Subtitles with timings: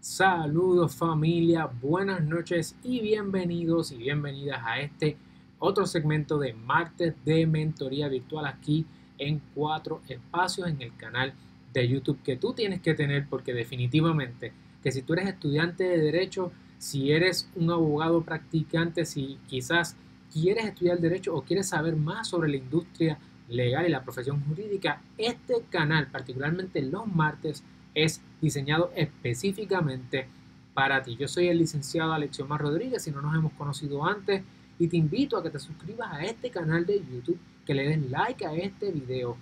[0.00, 5.18] Saludos familia, buenas noches y bienvenidos y bienvenidas a este
[5.58, 8.86] otro segmento de martes de mentoría virtual aquí
[9.18, 11.34] en cuatro espacios en el canal
[11.74, 15.98] de YouTube que tú tienes que tener porque definitivamente que si tú eres estudiante de
[15.98, 19.96] derecho, si eres un abogado practicante, si quizás
[20.32, 23.18] quieres estudiar derecho o quieres saber más sobre la industria
[23.50, 27.62] legal y la profesión jurídica, este canal, particularmente los martes,
[27.94, 30.26] es diseñado específicamente
[30.74, 31.16] para ti.
[31.16, 34.42] Yo soy el licenciado Alexiomar Rodríguez, si no nos hemos conocido antes,
[34.78, 38.10] y te invito a que te suscribas a este canal de YouTube, que le des
[38.10, 39.36] like a este video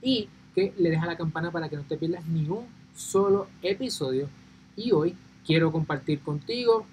[0.00, 3.48] y que le des a la campana para que no te pierdas ni un solo
[3.62, 4.28] episodio.
[4.76, 6.86] Y hoy quiero compartir contigo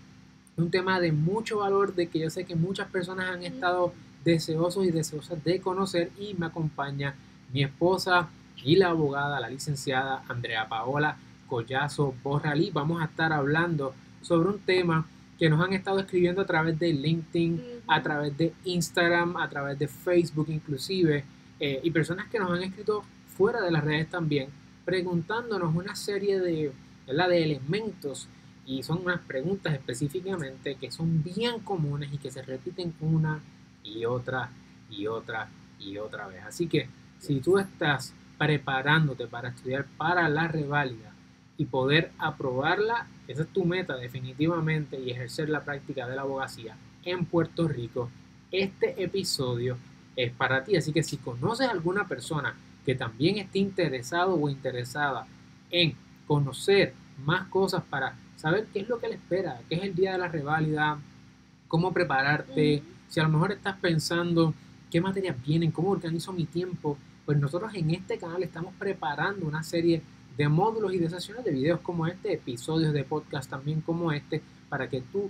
[0.58, 3.94] un tema de mucho valor, de que yo sé que muchas personas han estado
[4.24, 7.16] deseosos y deseosas de conocer y me acompaña
[7.54, 8.30] mi esposa
[8.64, 12.72] y la abogada, la licenciada Andrea Paola Collazo Borralí.
[12.72, 15.06] Vamos a estar hablando sobre un tema
[15.38, 19.80] que nos han estado escribiendo a través de LinkedIn, a través de Instagram, a través
[19.80, 21.24] de Facebook inclusive,
[21.60, 23.04] eh, y personas que nos han escrito
[23.36, 24.50] fuera de las redes también,
[24.86, 26.72] preguntándonos una serie de,
[27.08, 28.28] de elementos
[28.68, 33.42] y son unas preguntas específicamente que son bien comunes y que se repiten una
[33.84, 34.52] y otra
[34.90, 36.44] y otra y otra vez.
[36.46, 36.88] Así que
[37.20, 41.14] si tú estás preparándote para estudiar para la reválida
[41.58, 46.76] y poder aprobarla, esa es tu meta definitivamente y ejercer la práctica de la abogacía
[47.06, 48.10] en Puerto Rico,
[48.50, 49.78] este episodio
[50.16, 50.76] es para ti.
[50.76, 55.28] Así que si conoces a alguna persona que también esté interesado o interesada
[55.70, 55.94] en
[56.26, 60.14] conocer más cosas para saber qué es lo que le espera, qué es el día
[60.14, 60.98] de la reválida,
[61.68, 64.56] cómo prepararte, si a lo mejor estás pensando
[64.90, 69.64] qué materias vienen, cómo organizo mi tiempo, pues nosotros en este canal estamos preparando una
[69.64, 70.02] serie
[70.38, 74.42] de módulos y de sesiones de videos como este, episodios de podcast también como este,
[74.70, 75.30] para que tú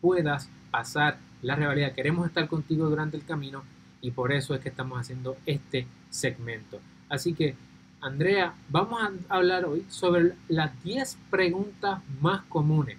[0.00, 1.92] puedas pasar la rivalidad.
[1.92, 3.62] Queremos estar contigo durante el camino
[4.00, 6.80] y por eso es que estamos haciendo este segmento.
[7.08, 7.54] Así que,
[8.00, 12.96] Andrea, vamos a hablar hoy sobre las 10 preguntas más comunes.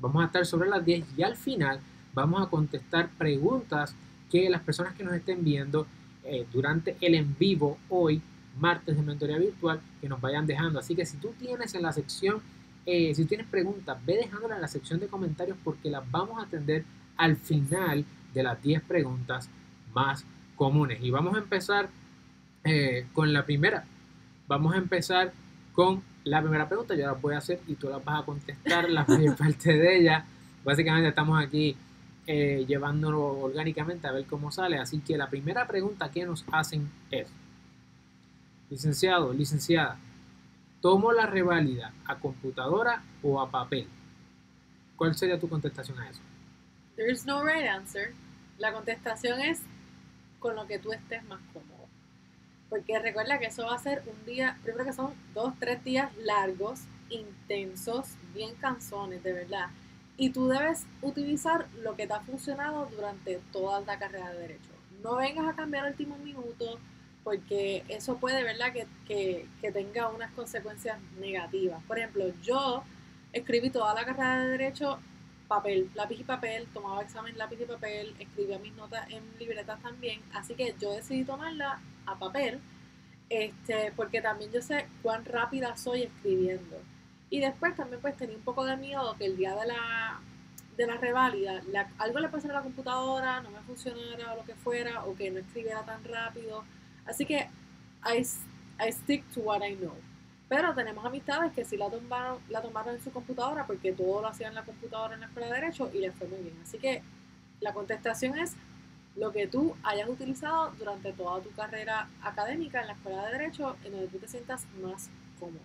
[0.00, 1.80] Vamos a estar sobre las 10 y al final
[2.14, 3.94] vamos a contestar preguntas
[4.30, 5.86] que las personas que nos estén viendo
[6.32, 8.22] eh, durante el en vivo hoy,
[8.56, 10.78] martes de mentoría virtual, que nos vayan dejando.
[10.78, 12.40] Así que si tú tienes en la sección,
[12.86, 16.46] eh, si tienes preguntas, ve dejándolas en la sección de comentarios porque las vamos a
[16.46, 16.84] atender
[17.16, 19.50] al final de las 10 preguntas
[19.92, 20.24] más
[20.54, 21.02] comunes.
[21.02, 21.88] Y vamos a empezar
[22.62, 23.84] eh, con la primera.
[24.46, 25.32] Vamos a empezar
[25.72, 26.94] con la primera pregunta.
[26.94, 29.98] Yo la voy a hacer y tú la vas a contestar la mayor parte de
[29.98, 30.24] ella.
[30.64, 31.74] Básicamente estamos aquí
[32.26, 34.78] eh, llevándolo orgánicamente a ver cómo sale.
[34.78, 37.28] Así que la primera pregunta que nos hacen es,
[38.68, 39.98] licenciado, licenciada,
[40.80, 43.86] ¿tomo la reválida a computadora o a papel?
[44.96, 46.20] ¿Cuál sería tu contestación a eso?
[46.96, 48.12] There's no right answer.
[48.58, 49.60] La contestación es
[50.38, 51.88] con lo que tú estés más cómodo.
[52.68, 56.14] Porque recuerda que eso va a ser un día, primero que son dos, tres días
[56.18, 59.70] largos, intensos, bien canzones, de verdad
[60.20, 64.68] y tú debes utilizar lo que te ha funcionado durante toda la carrera de derecho.
[65.02, 66.78] No vengas a cambiar el último minuto
[67.24, 68.70] porque eso puede, ¿verdad?,
[69.06, 71.82] que, tenga unas consecuencias negativas.
[71.84, 72.84] Por ejemplo, yo
[73.32, 74.98] escribí toda la carrera de derecho
[75.48, 80.20] papel, lápiz y papel, tomaba examen lápiz y papel, escribía mis notas en libretas también,
[80.34, 82.60] así que yo decidí tomarla a papel,
[83.30, 86.76] este, porque también yo sé cuán rápida soy escribiendo.
[87.30, 90.20] Y después también pues tenía un poco de miedo que el día de la,
[90.76, 91.62] de la reválida
[91.98, 95.30] algo le pasara a la computadora, no me funcionara o lo que fuera, o que
[95.30, 96.64] no escribiera tan rápido.
[97.06, 97.48] Así que
[98.04, 98.18] I,
[98.84, 99.94] I stick to what I know.
[100.48, 104.26] Pero tenemos amistades que sí la tomaron, la tomaron en su computadora porque todo lo
[104.26, 106.58] hacían en la computadora en la escuela de Derecho y les fue muy bien.
[106.60, 107.02] Así que
[107.60, 108.56] la contestación es
[109.14, 113.76] lo que tú hayas utilizado durante toda tu carrera académica en la escuela de Derecho,
[113.84, 115.08] en donde tú te sientas más
[115.38, 115.60] cómodo,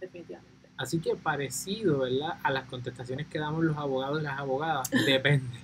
[0.00, 0.59] definitivamente.
[0.80, 2.38] Así que parecido, ¿verdad?
[2.42, 5.58] A las contestaciones que damos los abogados y las abogadas, depende.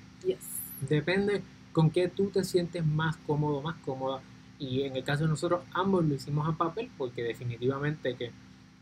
[0.91, 1.43] Depende
[1.73, 4.21] con qué tú te sientes más cómodo, más cómoda.
[4.59, 8.31] Y en el caso de nosotros, ambos lo hicimos a papel porque definitivamente que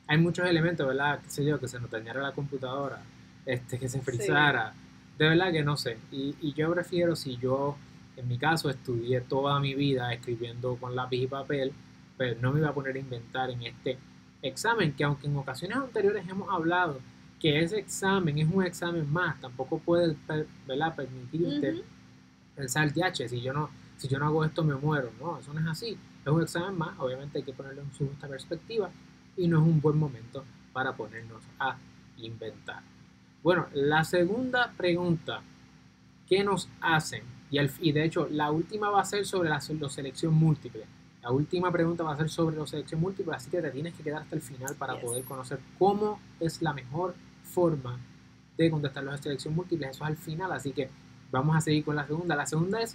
[0.09, 1.21] hay muchos elementos, ¿verdad?
[1.23, 3.01] Qué sé yo, que se nos dañara la computadora,
[3.47, 4.75] este, que se frizara.
[5.17, 5.99] De verdad que no sé.
[6.11, 7.77] Y, y yo prefiero si yo,
[8.17, 11.73] en mi caso, estudié toda mi vida escribiendo con lápiz y papel,
[12.17, 13.99] pues no me iba a poner a inventar en este
[14.45, 17.01] examen, que aunque en ocasiones anteriores hemos hablado
[17.41, 20.17] que ese examen es un examen más, tampoco puede
[20.67, 20.95] ¿verdad?
[20.95, 21.83] permitirte
[22.57, 25.61] pensar, H si yo no si yo no hago esto me muero, no, eso no
[25.61, 28.91] es así, es un examen más, obviamente hay que ponerlo en su justa perspectiva
[29.37, 31.77] y no es un buen momento para ponernos a
[32.19, 32.83] inventar.
[33.43, 35.43] Bueno, la segunda pregunta
[36.29, 39.61] que nos hacen, y, al- y de hecho la última va a ser sobre la,
[39.81, 40.85] la selección múltiple.
[41.25, 44.03] La última pregunta va a ser sobre la selección múltiple, así que te tienes que
[44.03, 45.03] quedar hasta el final para Yes.
[45.03, 47.99] poder conocer cómo es la mejor forma
[48.59, 49.87] de contestar las selección múltiple.
[49.89, 50.91] Eso es al final, así que
[51.33, 52.37] vamos a seguir con la segunda.
[52.37, 52.95] La segunda es,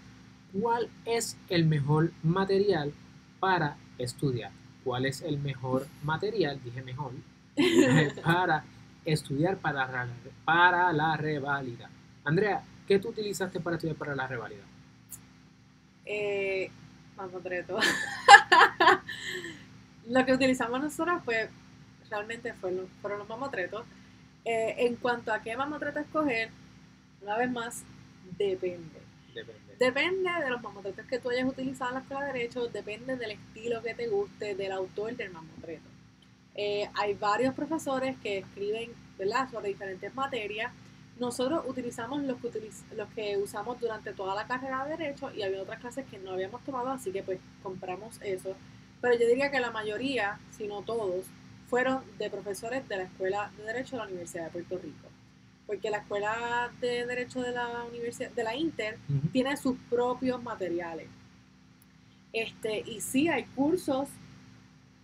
[0.54, 2.94] ¿cuál es el mejor material
[3.40, 4.52] para estudiar?
[4.84, 6.60] ¿Cuál es el mejor material?
[6.64, 7.12] Dije mejor.
[8.24, 8.64] para
[9.06, 10.08] estudiar para, la-
[10.46, 11.90] para la revalida.
[12.24, 14.62] Andrea, ¿qué tú utilizaste para estudiar para la revalida?
[16.06, 16.70] Eh,
[17.19, 17.77] mamotreto.
[20.10, 21.50] Lo que utilizamos nosotros fue,
[22.10, 23.86] realmente fueron, fueron los mamotretos.
[24.45, 26.50] Eh, en cuanto a qué mamotreto escoger,
[27.21, 27.83] una vez más,
[28.38, 29.00] depende.
[29.36, 29.60] Depende.
[29.77, 33.31] Depende de los mamotretos que tú hayas utilizado en la escuela de Derecho, depende del
[33.31, 35.88] estilo que te guste, del autor del mamotreto.
[36.56, 39.50] Eh, hay varios profesores que escriben ¿verdad?
[39.51, 40.74] sobre diferentes materias.
[41.19, 45.42] Nosotros utilizamos los que, utiliz- los que usamos durante toda la carrera de Derecho y
[45.44, 48.56] había otras clases que no habíamos tomado, así que pues compramos eso.
[49.01, 51.25] Pero yo diría que la mayoría, si no todos,
[51.69, 55.07] fueron de profesores de la Escuela de Derecho de la Universidad de Puerto Rico.
[55.68, 58.98] Porque la Escuela de Derecho de la Universidad, de la Inter,
[59.31, 61.07] tiene sus propios materiales.
[62.33, 64.07] Este, y sí, hay cursos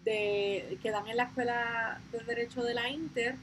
[0.03, 3.35] de, que dan en la Escuela de Derecho de la Inter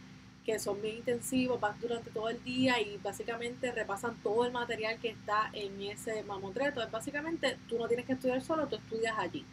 [0.44, 4.98] que son bien intensivos, van durante todo el día y básicamente repasan todo el material
[4.98, 6.82] que está en ese mamotreto.
[6.82, 9.44] Es básicamente, tú no tienes que estudiar solo, tú estudias allí.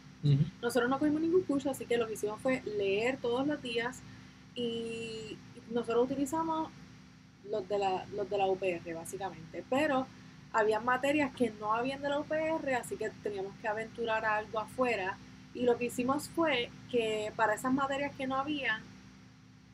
[0.60, 4.02] Nosotros no cogimos ningún curso, así que lo que hicimos fue leer todos los días
[4.54, 5.38] y
[5.70, 6.70] nosotros utilizamos
[7.50, 9.64] los de la, los de la UPR, básicamente.
[9.70, 10.06] Pero
[10.52, 15.16] había materias que no habían de la UPR, así que teníamos que aventurar algo afuera.
[15.54, 18.82] Y lo que hicimos fue que para esas materias que no habían,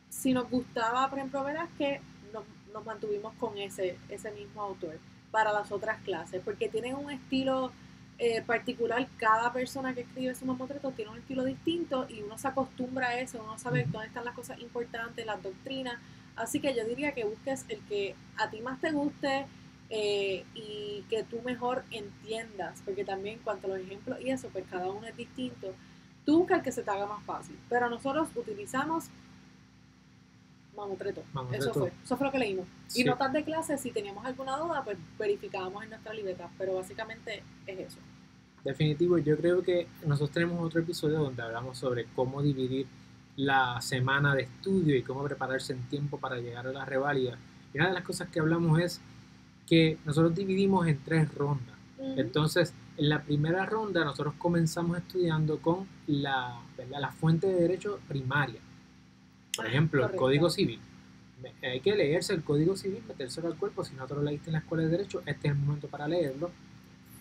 [0.09, 2.01] si nos gustaba, por ejemplo, Velázquez,
[2.33, 2.43] nos,
[2.73, 4.97] nos mantuvimos con ese, ese mismo autor
[5.31, 7.71] para las otras clases, porque tienen un estilo
[8.19, 12.47] eh, particular, cada persona que escribe su mamotreto tiene un estilo distinto y uno se
[12.47, 15.99] acostumbra a eso, uno sabe dónde están las cosas importantes, las doctrinas,
[16.35, 19.45] así que yo diría que busques el que a ti más te guste
[19.91, 24.49] eh, y que tú mejor entiendas, porque también en cuanto a los ejemplos y eso,
[24.49, 25.75] pues cada uno es distinto,
[26.25, 29.11] tú busca el que se te haga más fácil, pero nosotros utilizamos
[30.77, 32.67] mamotreto, eso fue, eso fue lo que leímos.
[32.87, 33.01] Sí.
[33.01, 37.43] Y notas de clase, si teníamos alguna duda, pues verificábamos en nuestra libreta, pero básicamente
[37.65, 37.97] es eso.
[38.63, 42.87] Definitivo, yo creo que nosotros tenemos otro episodio donde hablamos sobre cómo dividir
[43.37, 47.37] la semana de estudio y cómo prepararse en tiempo para llegar a la reválida.
[47.73, 49.01] Y una de las cosas que hablamos es
[49.67, 51.75] que nosotros dividimos en tres rondas.
[51.99, 56.99] Entonces, en la primera ronda nosotros comenzamos estudiando con la, ¿verdad?
[56.99, 58.59] la fuente de derecho primaria.
[59.57, 60.21] Por ejemplo, el correcto.
[60.21, 60.79] Código Civil.
[61.61, 63.83] Hay que leerse el Código Civil, metérselo al cuerpo.
[63.83, 66.07] Si no te lo leíste en la Escuela de Derecho, este es el momento para
[66.07, 66.51] leerlo.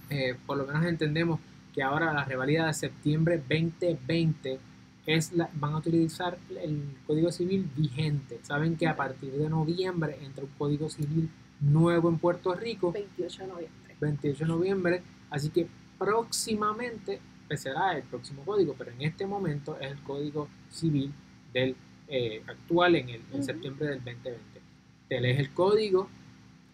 [0.08, 1.40] Eh, por lo menos entendemos
[1.74, 4.58] que ahora la revalida de septiembre 2020
[5.06, 8.38] es la, van a utilizar el Código Civil vigente.
[8.42, 11.28] Saben que a partir de noviembre entra un Código Civil
[11.60, 12.92] nuevo en Puerto Rico.
[12.92, 13.96] 28 de noviembre.
[14.00, 15.66] 28 de noviembre, así que
[15.98, 21.12] próximamente pues, será el próximo código, pero en este momento es el código civil
[21.52, 21.76] del
[22.08, 24.60] eh, actual en, el, en septiembre del 2020.
[25.08, 26.08] Te lees el código,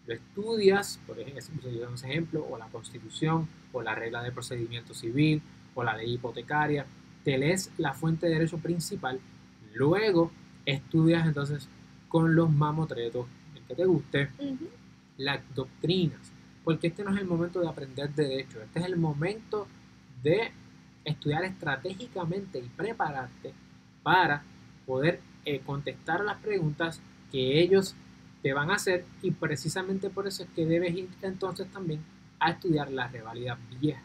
[0.05, 5.41] lo estudias, por ejemplo, un o la constitución, o la regla de procedimiento civil,
[5.75, 6.85] o la ley hipotecaria,
[7.23, 9.19] te lees la fuente de derecho principal,
[9.73, 10.31] luego
[10.65, 11.67] estudias entonces
[12.09, 14.29] con los mamotretos, el que te guste,
[15.17, 16.31] las doctrinas,
[16.63, 19.67] porque este no es el momento de aprender derecho, este es el momento
[20.21, 20.51] de
[21.05, 23.53] estudiar estratégicamente y prepararte
[24.03, 24.43] para
[24.85, 27.95] poder eh, contestar las preguntas que ellos
[28.41, 32.01] te van a hacer y precisamente por eso es que debes ir entonces también
[32.39, 34.03] a estudiar las revalidas viejas.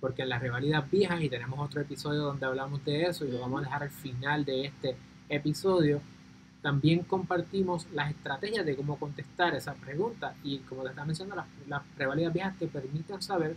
[0.00, 3.40] Porque en las revalidas viejas, y tenemos otro episodio donde hablamos de eso y lo
[3.40, 4.96] vamos a dejar al final de este
[5.28, 6.00] episodio,
[6.62, 11.68] también compartimos las estrategias de cómo contestar esa pregunta y como te estaba mencionando, las,
[11.68, 13.56] las revalidas viejas te permiten saber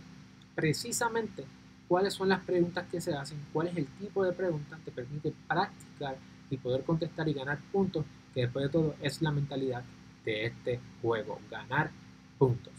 [0.54, 1.44] precisamente
[1.88, 5.32] cuáles son las preguntas que se hacen, cuál es el tipo de preguntas, te permite
[5.46, 6.16] practicar
[6.52, 8.04] y poder contestar y ganar puntos,
[8.34, 9.82] que después de todo es la mentalidad
[10.24, 11.90] de este juego, ganar
[12.38, 12.72] puntos.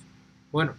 [0.51, 0.74] Bueno,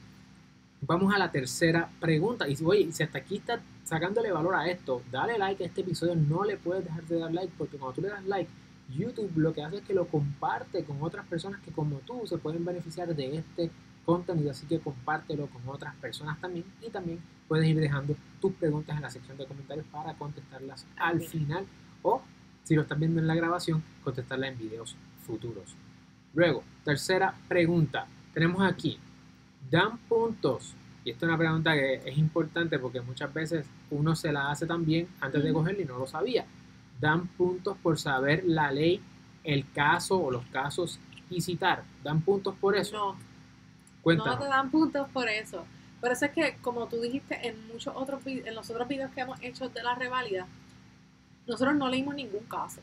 [0.81, 2.49] vamos a la tercera pregunta.
[2.49, 6.15] Y oye, si hasta aquí estás sacándole valor a esto, dale like a este episodio,
[6.15, 8.51] no le puedes dejar de dar like, porque cuando tú le das like,
[8.95, 12.39] YouTube lo que hace es que lo comparte con otras personas que como tú se
[12.39, 13.71] pueden beneficiar de este
[14.05, 18.95] contenido, así que compártelo con otras personas también y también puedes ir dejando tus preguntas
[18.95, 21.65] en la sección de comentarios para contestarlas al final
[22.03, 22.21] o
[22.65, 25.77] si lo estás viendo en la grabación, contestarla en videos futuros.
[26.35, 28.07] Luego, tercera pregunta.
[28.33, 28.99] Tenemos aquí,
[29.71, 30.75] dan puntos.
[31.05, 34.67] Y esta es una pregunta que es importante porque muchas veces uno se la hace
[34.67, 36.47] también antes de cogerla y no lo sabía.
[36.99, 39.01] Dan puntos por saber la ley,
[39.45, 41.85] el caso o los casos y citar.
[42.03, 43.17] Dan puntos por eso.
[44.05, 45.65] No, no te dan puntos por eso.
[46.01, 49.23] Por eso es que, como tú dijiste en muchos otros en los otros videos que
[49.23, 50.47] hemos hecho de la reválida,
[51.47, 52.81] nosotros no leímos ningún caso.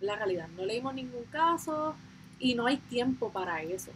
[0.00, 1.94] La realidad, no leímos ningún caso
[2.38, 3.90] y no hay tiempo para eso.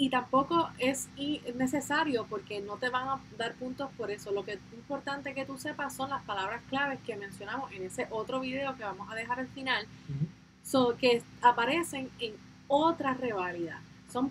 [0.00, 1.08] Y tampoco es
[1.56, 4.30] necesario porque no te van a dar puntos por eso.
[4.30, 8.06] Lo que es importante que tú sepas son las palabras claves que mencionamos en ese
[8.10, 10.26] otro video que vamos a dejar al final Ujú.
[10.62, 12.34] so, que aparecen en
[12.68, 13.80] otra reválida.
[14.12, 14.30] Son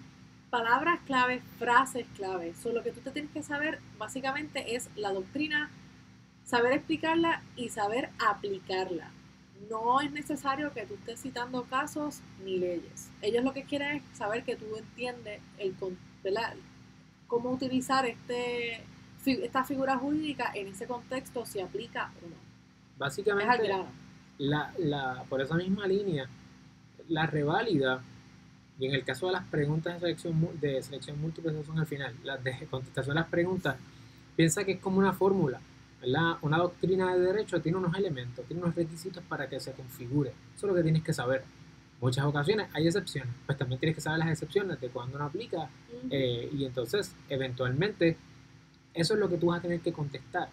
[0.49, 2.55] palabras claves, frases claves.
[2.57, 5.69] So, lo que tú te tienes que saber básicamente es la doctrina,
[6.47, 9.11] saber explicarla y saber aplicarla.
[9.69, 13.09] No es necesario que tú estés citando casos ni leyes.
[13.21, 15.75] Ellos lo que quieren es saber que tú entiendes el,
[16.23, 16.55] ¿verdad?
[17.27, 18.81] cómo utilizar este,
[19.25, 22.35] esta figura jurídica en ese contexto, si aplica o no.
[22.97, 23.69] Básicamente,
[24.37, 26.27] la, la, por esa misma línea,
[27.09, 28.01] la reválida,
[28.79, 32.15] y en el caso de las preguntas de selección, de selección múltiple, son al final,
[32.23, 33.75] las de contestación a las preguntas,
[34.35, 35.59] piensa que es como una fórmula,
[36.01, 36.37] ¿verdad?
[36.41, 40.29] Una doctrina de derecho tiene unos elementos, tiene unos requisitos para que se configure.
[40.55, 41.43] Eso es lo que tienes que saber.
[41.99, 45.67] Muchas ocasiones hay excepciones, pues también tienes que saber las excepciones de cuándo no aplica
[46.11, 48.15] eh, y entonces, eventualmente,
[48.93, 50.49] eso es lo que tú vas a tener que contestar.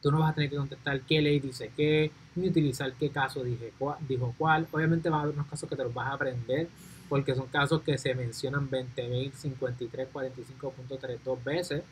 [0.00, 3.42] Tú no vas a tener que contestar qué ley dice qué, ni utilizar qué caso
[3.44, 4.66] dije cua- dijo cuál.
[4.72, 6.68] Obviamente va a haber unos casos que te los vas a aprender,
[7.10, 11.82] porque son casos que se mencionan 20.053, 45.3 dos veces,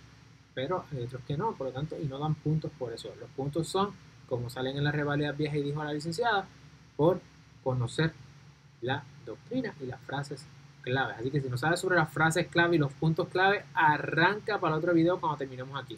[0.54, 3.12] pero hay otros que no, por lo tanto, y no dan puntos por eso.
[3.18, 3.90] Los puntos son,
[4.28, 6.46] como salen en las revalidas viejas y dijo la licenciada,
[6.96, 7.20] por
[7.64, 8.12] conocer
[8.80, 10.44] la doctrina y las frases
[10.82, 11.16] claves.
[11.18, 14.76] Así que si no sabes sobre las frases clave y los puntos clave, arranca para
[14.76, 15.96] otro video cuando terminemos aquí.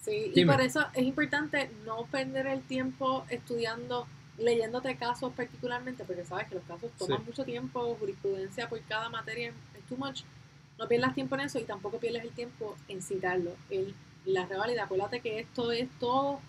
[0.00, 0.52] Sí, y Dime.
[0.52, 4.06] por eso es importante no perder el tiempo estudiando,
[4.38, 7.24] leyéndote casos particularmente, porque sabes que los casos toman Sí.
[7.26, 10.22] mucho tiempo, jurisprudencia por cada materia es too much.
[10.78, 13.52] No pierdas tiempo en eso y tampoco pierdes el tiempo en citarlo.
[13.70, 13.94] El,
[14.24, 16.40] la revalida, acuérdate que esto es todo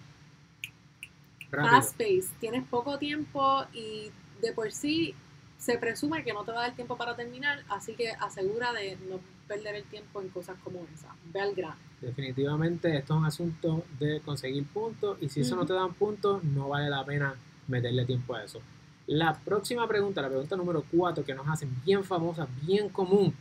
[1.52, 1.72] Rápido.
[1.72, 5.16] fast paced, tienes poco tiempo y de por sí
[5.58, 8.98] se presume que no te va a dar tiempo para terminar, así que asegura de
[9.10, 11.14] no perder el tiempo en cosas como esa.
[11.34, 11.76] Ve al grano.
[12.00, 16.44] Definitivamente esto es un asunto de conseguir puntos y si eso no te dan puntos,
[16.44, 17.36] no vale la pena
[17.68, 18.62] meterle tiempo a eso.
[19.08, 23.34] La próxima pregunta, la pregunta número 4 que nos hacen bien famosa, bien común,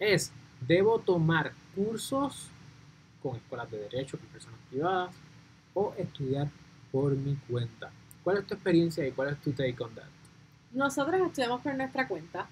[0.00, 0.32] es,
[0.66, 2.50] ¿debo tomar cursos
[3.22, 5.14] con escuelas de derecho, con personas privadas
[5.74, 6.50] o estudiar
[6.90, 7.92] por mi cuenta?
[8.24, 10.08] ¿Cuál es tu experiencia y cuál es tu take on that?
[10.72, 12.48] Nosotros estudiamos por nuestra cuenta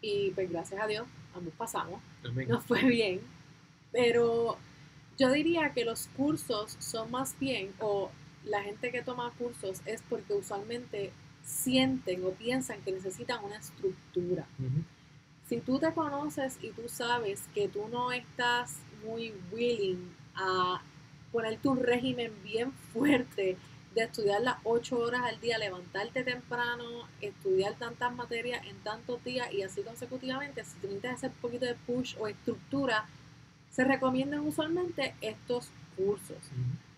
[0.00, 2.48] y pues gracias a Dios ambos pasamos, Amén.
[2.48, 3.20] nos fue bien,
[3.90, 4.58] pero
[5.18, 8.10] yo diría que los cursos son más bien, o
[8.44, 11.12] la gente que toma cursos es porque usualmente
[11.44, 14.46] sienten o piensan que necesitan una estructura.
[15.52, 20.80] Si tú te conoces y tú sabes que tú no estás muy willing a
[21.30, 23.58] ponerte un régimen bien fuerte
[23.94, 29.52] de estudiar las ocho horas al día, levantarte temprano, estudiar tantas materias en tantos días
[29.52, 33.04] y así consecutivamente, si tú necesitas hacer un poquito de push o estructura,
[33.70, 35.68] se recomiendan usualmente estos
[35.98, 36.38] cursos.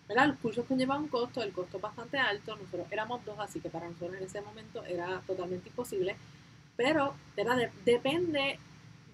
[0.07, 0.27] ¿verdad?
[0.27, 3.69] Los cursos conllevan un costo, el costo es bastante alto, nosotros éramos dos, así que
[3.69, 6.15] para nosotros en ese momento era totalmente imposible,
[6.77, 7.57] pero ¿verdad?
[7.57, 8.59] De- depende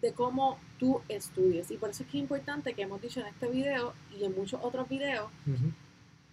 [0.02, 3.28] de cómo tú estudies y por eso es que es importante que hemos dicho en
[3.28, 5.30] este video y en muchos otros videos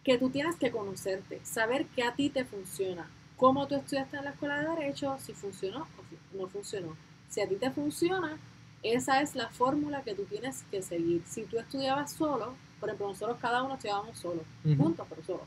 [0.04, 4.24] que tú tienes que conocerte, saber qué a ti te funciona, cómo tú estudiaste en
[4.24, 6.96] la escuela de derecho, si funcionó o no funcionó.
[7.28, 8.38] Si a ti te funciona,
[8.82, 11.22] esa es la fórmula que tú tienes que seguir.
[11.26, 14.42] Si tú estudiabas solo, por ejemplo, nosotros cada uno estudiábamos solo,
[14.78, 15.42] juntos, pero solo.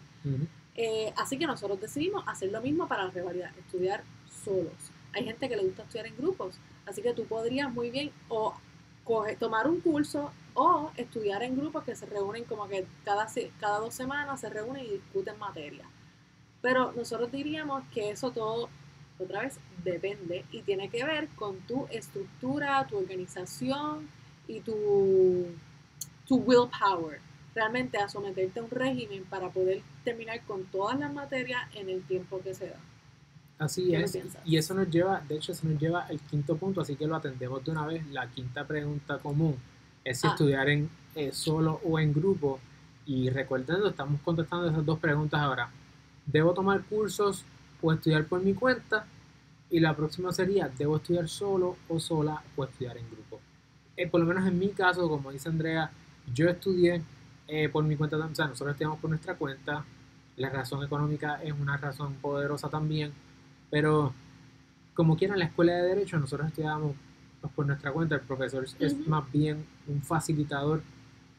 [0.76, 4.04] Eh, así que nosotros decidimos hacer lo mismo para la rivalidad, estudiar
[4.44, 4.91] solos.
[5.14, 8.54] Hay gente que le gusta estudiar en grupos, así que tú podrías muy bien o
[9.40, 13.28] tomar un curso o estudiar en grupos que se reúnen como que cada,
[13.60, 15.86] cada dos semanas se reúnen y discuten materia.
[16.62, 18.70] Pero nosotros diríamos que eso todo,
[19.20, 24.08] otra vez, depende y tiene que ver con tu estructura, tu organización
[24.48, 25.48] y tu,
[26.28, 27.20] tu willpower
[27.54, 32.02] realmente a someterte a un régimen para poder terminar con todas las materias en el
[32.04, 32.80] tiempo que se da.
[33.62, 36.82] Así ¿Qué es, y eso nos lleva, de hecho, eso nos lleva al quinto punto,
[36.82, 38.04] así que lo atendemos de una vez.
[38.08, 39.56] La quinta pregunta común
[40.04, 40.32] es si Ah.
[40.32, 42.60] estudiar en eh, solo o en grupo.
[43.06, 45.70] Y recordando, estamos contestando esas dos preguntas ahora.
[46.26, 47.44] ¿Debo tomar cursos
[47.84, 49.06] o estudiar por mi cuenta?
[49.70, 53.40] Y la próxima sería, ¿debo estudiar solo o sola o estudiar en grupo?
[53.96, 55.92] Eh, por lo menos en mi caso, como dice Andrea,
[56.34, 57.04] yo estudié
[57.48, 59.86] eh, por mi cuenta, o sea, nosotros estudiamos por nuestra cuenta,
[60.38, 63.12] la razón económica es una razón poderosa también,
[63.72, 64.14] pero
[64.94, 66.96] como quieran, la escuela de Derecho nosotros estudiamos
[67.40, 70.84] pues, por nuestra cuenta, el profesor es más bien un facilitador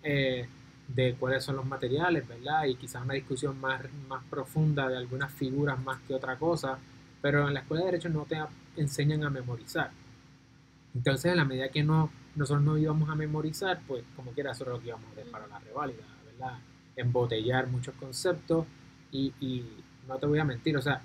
[0.02, 0.48] eh,
[0.88, 2.64] de cuáles son los materiales, ¿verdad?
[2.64, 6.78] Y quizás una discusión más, más profunda de algunas figuras más que otra cosa,
[7.20, 8.36] pero en la escuela de Derecho no te
[8.76, 9.90] enseñan a memorizar.
[10.94, 14.64] Entonces, en la medida que no, nosotros no íbamos a memorizar, pues como quiera, eso
[14.64, 16.58] era lo que íbamos a hacer para la reválida, ¿verdad?
[16.96, 18.66] Embotellar muchos conceptos
[19.10, 19.64] y, y
[20.08, 21.00] no te voy a mentir, o sea,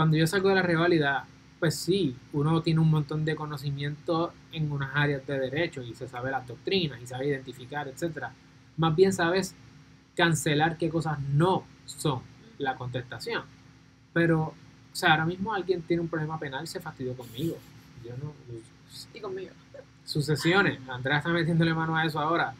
[0.00, 1.26] cuando yo salgo de la reválida,
[1.58, 6.08] pues sí, uno tiene un montón de conocimiento en unas áreas de derecho y se
[6.08, 8.32] sabe las doctrinas y sabe identificar, etcétera.
[8.78, 9.54] Más bien sabes
[10.16, 12.22] cancelar qué cosas no son
[12.56, 13.42] la contestación.
[14.14, 14.54] Pero, o
[14.94, 17.58] sea, ahora mismo alguien tiene un problema penal y se fastidió conmigo.
[18.02, 18.32] Yo no.
[19.12, 19.50] Y conmigo.
[20.06, 20.80] Sucesiones.
[20.88, 22.54] Andrea está metiéndole mano a eso ahora.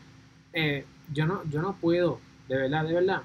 [0.53, 3.23] Eh, yo no, yo no puedo, de verdad, de verdad,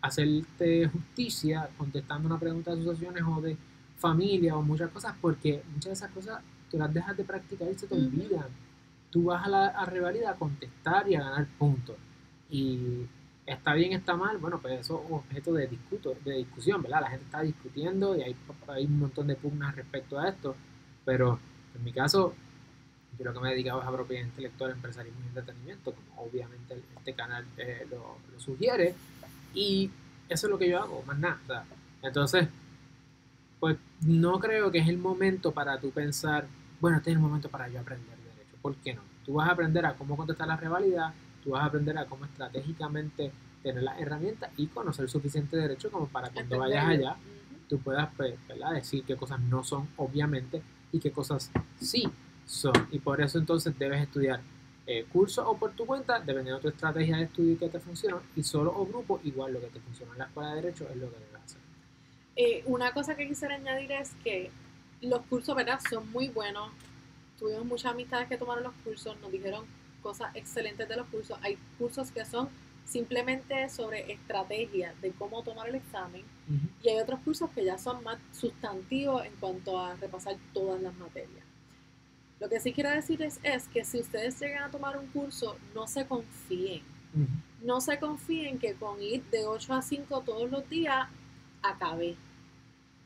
[0.00, 3.56] hacerte justicia contestando una pregunta de sucesiones o de
[3.96, 6.40] familia o muchas cosas, porque muchas de esas cosas
[6.70, 8.46] tú las dejas de practicar y se te olvidan.
[9.10, 11.96] Tú vas a la a rivalidad a contestar y a ganar puntos.
[12.50, 13.06] Y
[13.46, 17.00] está bien, está mal, bueno, pues eso es objeto de, discuto, de discusión, ¿verdad?
[17.02, 18.36] La gente está discutiendo y hay,
[18.68, 20.54] hay un montón de pugnas respecto a esto,
[21.04, 21.38] pero
[21.74, 22.34] en mi caso,
[23.18, 26.82] yo lo que me he dedicado es a propiedad intelectual, empresarismo y entretenimiento, como obviamente
[26.96, 28.94] este canal eh, lo, lo sugiere,
[29.58, 29.90] y
[30.28, 31.64] eso es lo que yo hago, más nada.
[32.02, 32.48] entonces,
[33.58, 36.46] pues no creo que es el momento para tú pensar,
[36.80, 38.56] bueno, este es el momento para yo aprender derecho.
[38.62, 39.02] ¿Por qué no?
[39.26, 41.12] Tú vas a aprender a cómo contestar la rivalidad,
[41.42, 46.06] tú vas a aprender a cómo estratégicamente tener las herramientas y conocer suficiente derecho como
[46.06, 47.16] para cuando vayas allá
[47.68, 48.34] tú puedas pues,
[48.74, 52.08] decir qué cosas no son, obviamente, y qué cosas sí
[52.46, 52.72] son.
[52.90, 54.40] Y por eso entonces debes estudiar
[54.90, 58.22] eh, curso o por tu cuenta, dependiendo de tu estrategia de estudio que te funciona,
[58.34, 60.96] y solo o grupo, igual lo que te funciona en la escuela de derecho es
[60.96, 61.60] lo que debes hacer.
[62.36, 64.50] Eh, una cosa que quisiera añadir es que
[65.02, 65.78] los cursos, ¿verdad?
[65.90, 66.70] Son muy buenos.
[67.38, 69.66] Tuvimos muchas amistades que tomaron los cursos, nos dijeron
[70.02, 71.38] cosas excelentes de los cursos.
[71.42, 72.48] Hay cursos que son
[72.86, 76.24] simplemente sobre estrategia de cómo tomar el examen
[76.82, 80.94] y hay otros cursos que ya son más sustantivos en cuanto a repasar todas las
[80.94, 81.44] materias.
[82.40, 85.86] Lo que sí quiero decirles es que si ustedes llegan a tomar un curso, no
[85.86, 86.82] se confíen.
[87.62, 91.08] No se confíen que con ir de 8 a 5 todos los días,
[91.62, 92.14] acabé.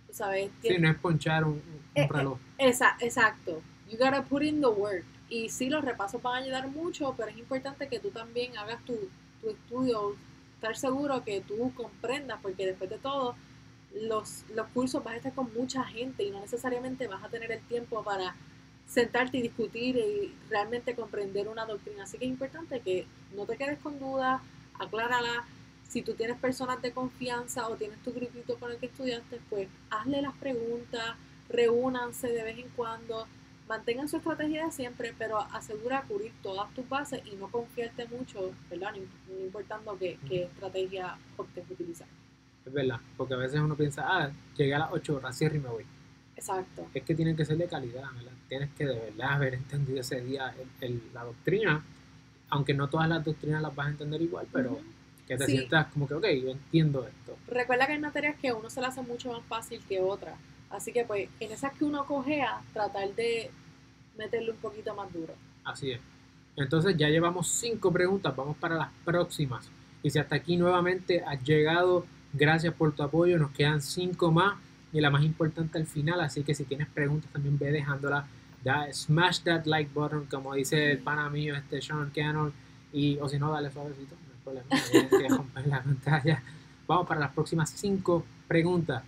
[0.06, 1.60] Tú sabes, Sí, no es ponchar un, un
[1.94, 2.08] Eh, eh.
[2.10, 2.38] reloj.
[2.58, 3.62] Esa- exacto.
[3.90, 5.04] You gotta put in the work.
[5.30, 8.84] Y sí, los repasos van a ayudar mucho, pero es importante que tú también hagas
[8.84, 8.94] tu,
[9.40, 10.14] tu estudio,
[10.56, 13.34] estar seguro que tú comprendas, porque después de todo,
[13.94, 17.50] los, los cursos vas a estar con mucha gente y no necesariamente vas a tener
[17.50, 18.34] el tiempo para
[18.92, 22.04] sentarte y discutir y realmente comprender una doctrina.
[22.04, 24.42] Así que es importante que no te quedes con dudas,
[24.78, 25.44] aclárala.
[25.88, 29.68] Si tú tienes personas de confianza o tienes tu grupito con el que estudiaste, pues
[29.90, 31.16] hazle las preguntas,
[31.48, 33.26] reúnanse de vez en cuando,
[33.66, 38.52] mantengan su estrategia de siempre, pero asegura cubrir todas tus bases y no confiarte mucho,
[38.70, 38.92] ¿verdad?
[38.92, 42.08] No, importando qué, qué estrategia optes utilizar.
[42.64, 45.60] Es verdad, porque a veces uno piensa, ah, llegué a las 8 horas, cierro y
[45.60, 45.86] me voy.
[46.42, 46.86] Exacto.
[46.92, 48.32] Es que tienen que ser de calidad, ¿verdad?
[48.48, 51.84] Tienes que de verdad haber entendido ese día el- el- la doctrina,
[52.50, 54.78] aunque no todas las doctrinas las vas a entender igual, pero
[55.28, 55.52] que te Sí.
[55.52, 57.36] sientas como que, ok, yo entiendo esto.
[57.46, 60.34] Recuerda que hay materias que a uno se le hace mucho más fácil que otras.
[60.68, 63.50] Así que pues en esas que uno cogea, tratar de
[64.18, 65.34] meterle un poquito más duro.
[65.64, 66.00] Así es.
[66.56, 69.70] Entonces ya llevamos cinco preguntas, vamos para las próximas.
[70.02, 74.58] Y si hasta aquí nuevamente has llegado, gracias por tu apoyo, nos quedan cinco más
[74.92, 78.26] y la más importante al final, así que si tienes preguntas también ve dejándola.
[78.62, 82.52] Da, smash that like button, como dice el pana mío, este Sean Cannon,
[82.92, 86.42] y, o si no, dale suavecito, no hay problema, la.
[86.86, 89.02] Vamos para las próximas cinco preguntas.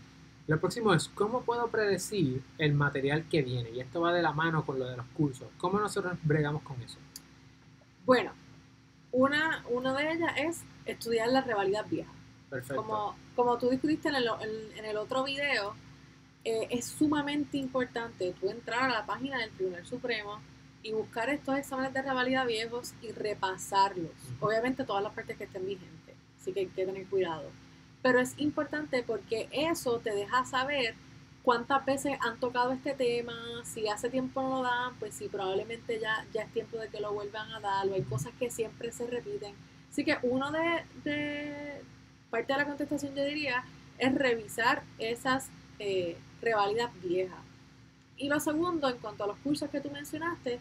[0.47, 3.70] Lo próximo es, ¿cómo puedo predecir el material que viene?
[3.70, 5.49] Y esto va de la mano con lo de los cursos.
[5.59, 6.99] ¿Cómo nosotros bregamos con eso?
[8.05, 8.33] Bueno,
[9.12, 12.13] una, una de ellas es estudiar las revalidad viejas.
[12.55, 12.83] Perfecto.
[12.83, 15.75] Como, como tú discutiste en el, en- en el otro video,
[16.45, 20.40] eh, es sumamente importante tú entrar a la página del Tribunal Supremo
[20.83, 24.12] y buscar estos exámenes de revalida viejos y repasarlos.
[24.40, 27.51] Obviamente todas las partes que estén vigentes, así que hay que tener cuidado.
[28.03, 30.95] Pero es importante porque eso te deja saber
[31.43, 35.99] cuántas veces han tocado este tema, si hace tiempo no lo dan, pues sí, probablemente
[35.99, 38.93] ya, ya es tiempo de que lo vuelvan a dar, o hay cosas que siempre
[38.93, 39.55] se repiten.
[39.90, 41.83] Así que uno de, de
[42.35, 43.64] parte de la contestación yo diría
[43.97, 47.38] es revisar esas eh, reválidas viejas.
[48.16, 50.59] Y lo segundo, en cuanto a los cursos que tú mencionaste,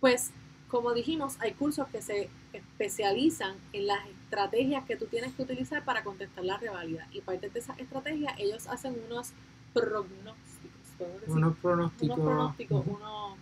[0.00, 0.30] pues
[0.68, 5.84] como dijimos, hay cursos que se especializan en las estrategias que tú tienes que utilizar
[5.84, 7.06] para contestar la revalida.
[7.12, 9.32] Y parte de esas estrategias, ellos hacen unos
[9.74, 10.86] pronósticos.
[11.28, 12.16] Unos pronósticos.
[12.16, 13.36] unos pronósticos, unos-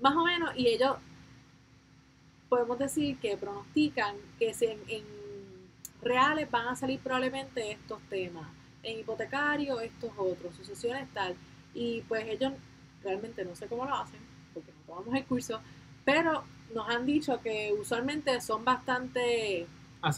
[0.00, 0.96] más o menos, y ellos
[2.48, 5.17] podemos decir que pronostican que si en, en
[6.02, 8.48] reales van a salir probablemente estos temas,
[8.82, 11.34] en hipotecario estos otros, sucesiones tal,
[11.74, 12.52] y pues ellos
[13.02, 14.20] realmente no sé cómo lo hacen,
[14.54, 15.60] porque no tomamos el curso,
[16.04, 19.66] pero nos han dicho que usualmente son bastante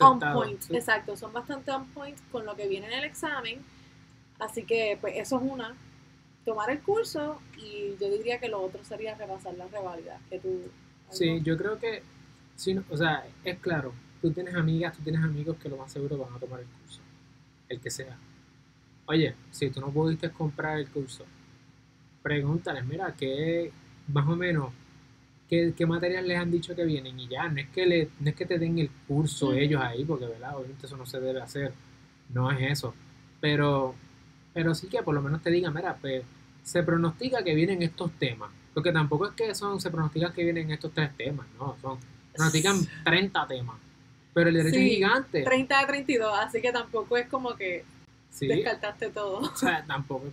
[0.00, 0.76] on point, sí.
[0.76, 3.60] exacto, son bastante on point con lo que viene en el examen,
[4.38, 5.74] así que pues eso es una,
[6.44, 10.62] tomar el curso y yo diría que lo otro sería repasar la revalida, que tú...
[11.10, 12.02] Sí, yo creo que,
[12.56, 16.18] sí, o sea, es claro, tú tienes amigas, tú tienes amigos que lo más seguro
[16.18, 17.00] van a tomar el curso,
[17.68, 18.16] el que sea.
[19.06, 21.24] Oye, si tú no pudiste comprar el curso,
[22.22, 23.72] pregúntales, mira, ¿qué,
[24.08, 24.72] más o menos,
[25.48, 27.18] qué, qué materias les han dicho que vienen?
[27.18, 30.04] Y ya, no es que, le, no es que te den el curso ellos ahí,
[30.04, 30.56] porque, ¿verdad?
[30.56, 31.72] Obviamente eso no se debe hacer,
[32.28, 32.94] no es eso.
[33.40, 33.94] Pero,
[34.52, 36.22] pero sí que por lo menos te digan, mira, pues
[36.62, 38.50] se pronostica que vienen estos temas.
[38.72, 41.98] Porque tampoco es que son, se pronostica que vienen estos tres temas, no, son,
[42.32, 43.76] pronostican 30 temas.
[44.34, 45.42] Pero el derecho Sí, es gigante.
[45.42, 47.84] 30 de 32, así que tampoco es como que
[48.30, 49.38] Sí, descartaste todo.
[49.40, 50.26] o sea, tampoco.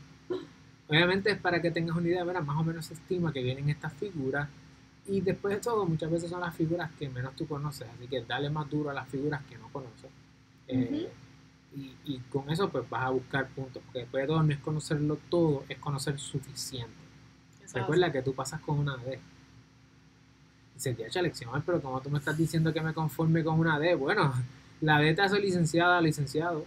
[0.88, 2.44] Obviamente es para que tengas una idea, ¿verdad?
[2.44, 4.48] Más o menos se estima que vienen estas figuras.
[5.08, 7.88] Y después de todo, muchas veces son las figuras que menos tú conoces.
[7.98, 10.10] Así que dale más duro a las figuras que no conoces.
[10.68, 11.10] Eh,
[11.76, 13.82] y, y con eso pues vas a buscar puntos.
[13.86, 16.94] Porque después de todo no es conocerlo todo, es conocer suficiente.
[17.64, 19.20] Eso Recuerda que tú pasas con una D.
[20.78, 23.60] Se te echa lección, "Ay, pero como tú me estás diciendo que me conforme con
[23.60, 24.34] una D, bueno,
[24.82, 26.66] la D te hace licenciada, licenciado.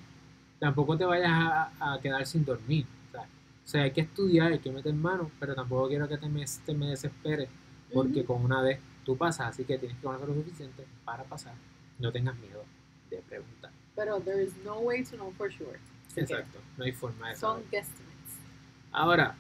[0.59, 2.85] Tampoco te vayas a, a quedar sin dormir.
[3.09, 6.19] O sea, o sea, hay que estudiar, hay que meter mano, pero tampoco quiero que
[6.19, 7.49] te me, te me desesperes
[7.93, 11.55] porque con una D tú pasas, así que tienes que conocer lo suficiente para pasar.
[11.99, 12.65] No tengas miedo
[13.11, 13.71] de preguntar.
[13.97, 15.79] Pero there is no way to know for sure.
[16.07, 18.37] Así que Exacto, no hay forma de Son guesstimates.
[18.93, 19.35] Ahora,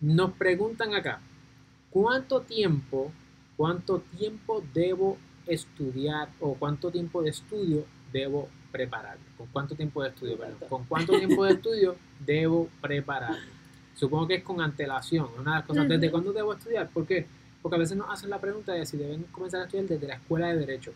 [0.00, 1.20] nos preguntan acá,
[1.90, 3.12] ¿cuánto tiempo,
[3.56, 5.16] cuánto tiempo debo
[5.46, 9.24] estudiar o cuánto tiempo de estudio debo prepararme?
[9.36, 10.68] ¿Con cuánto tiempo de estudio, perdón?
[10.68, 13.56] ¿Con cuánto tiempo de estudio debo prepararme?
[13.94, 15.88] Supongo que es con antelación, una de las cosas.
[15.88, 16.88] ¿Desde cuándo debo estudiar?
[16.90, 17.26] ¿Por qué?
[17.62, 20.14] Porque a veces nos hacen la pregunta de si deben comenzar a estudiar desde la
[20.14, 20.92] escuela de Derecho.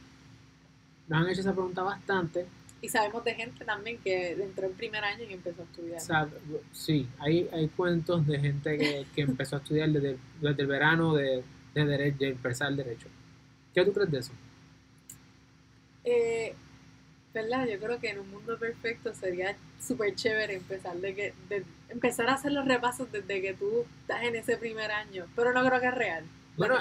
[1.09, 2.47] Nos han hecho esa pregunta bastante.
[2.83, 6.01] Y sabemos de gente también que entró en primer año y empezó a estudiar.
[6.01, 6.31] Sab-
[6.73, 11.15] sí, hay, hay cuentos de gente que, que empezó a estudiar desde, desde el verano
[11.15, 11.43] de,
[11.75, 13.09] de, dere- de empezar el derecho.
[13.75, 14.33] ¿Qué tú crees de eso?
[16.05, 16.55] Eh,
[17.33, 17.67] ¿Verdad?
[17.69, 22.29] Yo creo que en un mundo perfecto sería súper chévere empezar, de que, de- empezar
[22.29, 25.27] a hacer los repasos desde que tú estás en ese primer año.
[25.37, 26.25] Pero no creo que es real.
[26.57, 26.77] Bueno,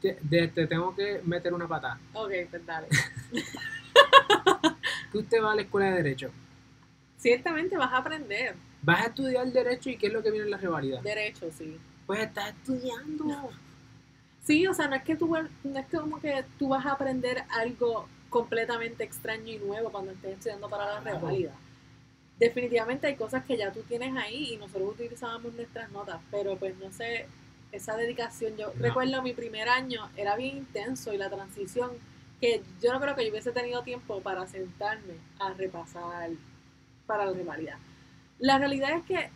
[0.00, 0.14] te,
[0.48, 1.98] te tengo que meter una patada.
[2.14, 2.88] Ok, pues dale.
[5.12, 6.30] Que usted va a la escuela de derecho.
[7.18, 8.54] Ciertamente vas a aprender.
[8.82, 11.02] Vas a estudiar derecho y ¿qué es lo que viene en la rivalidad?
[11.02, 11.76] Derecho, sí.
[12.06, 13.50] Pues estás estudiando.
[14.44, 15.28] Sí, o sea, no es que tú
[15.64, 20.12] no es que como que tú vas a aprender algo completamente extraño y nuevo cuando
[20.12, 21.52] estés estudiando para la revalida.
[22.38, 26.74] Definitivamente hay cosas que ya tú tienes ahí y nosotros utilizábamos nuestras notas, pero pues
[26.78, 27.26] no sé,
[27.70, 28.82] esa dedicación, yo No.
[28.82, 31.90] recuerdo mi primer año era bien intenso y la transición
[32.40, 36.30] que yo no creo que yo hubiese tenido tiempo para sentarme a repasar
[37.06, 37.78] para la revalida.
[38.38, 39.28] La realidad es que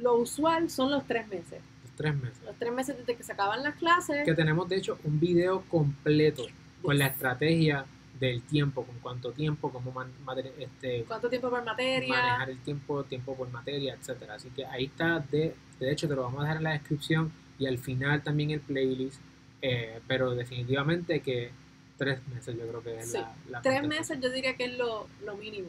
[0.00, 1.60] lo usual son los tres meses.
[1.96, 2.38] Tres meses.
[2.44, 4.24] Los tres meses desde que se acaban las clases.
[4.24, 6.44] Que tenemos de hecho un video completo
[6.82, 7.86] con la estrategia
[8.20, 10.10] del tiempo, con cuánto tiempo, cómo man-
[10.58, 12.08] este, cuánto tiempo por materia.
[12.08, 14.34] manejar el tiempo, tiempo por materia, etcétera.
[14.34, 17.32] Así que ahí está, de, de hecho te lo vamos a dejar en la descripción
[17.58, 19.20] y al final también el playlist,
[19.62, 21.50] eh, pero definitivamente que
[21.98, 24.76] tres meses yo creo que es Sí, la, la Tres meses yo diría que es
[24.78, 25.68] lo, lo mínimo.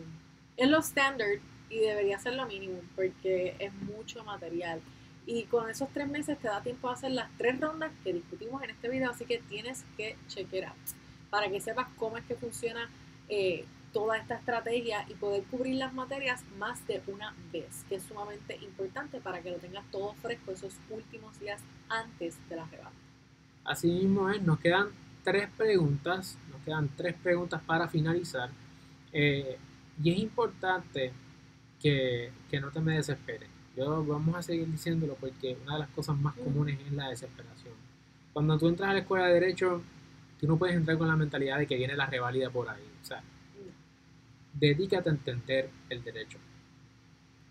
[0.58, 4.80] Es lo standard y debería ser lo mínimo porque es mucho material.
[5.28, 8.64] Y con esos tres meses te da tiempo a hacer las tres rondas que discutimos
[8.64, 10.16] en este video, así que tienes que
[10.66, 10.78] out
[11.30, 12.90] para que sepas cómo es que funciona
[13.28, 18.04] eh, toda esta estrategia y poder cubrir las materias más de una vez, que es
[18.04, 22.96] sumamente importante para que lo tengas todo fresco esos últimos días antes de la rebata.
[23.66, 24.88] Así mismo es, nos quedan
[25.26, 28.50] tres preguntas, nos quedan tres preguntas para finalizar.
[29.12, 29.58] Eh,
[30.02, 31.12] y es importante
[31.82, 33.57] que, que no te me desesperes.
[33.78, 37.76] Yo vamos a seguir diciéndolo porque una de las cosas más comunes es la desesperación.
[38.34, 39.84] Cuando tú entras a la escuela de derecho,
[40.40, 42.82] tú no puedes entrar con la mentalidad de que viene la revalida por ahí.
[43.02, 43.22] O sea,
[44.54, 46.40] dedícate a entender el derecho.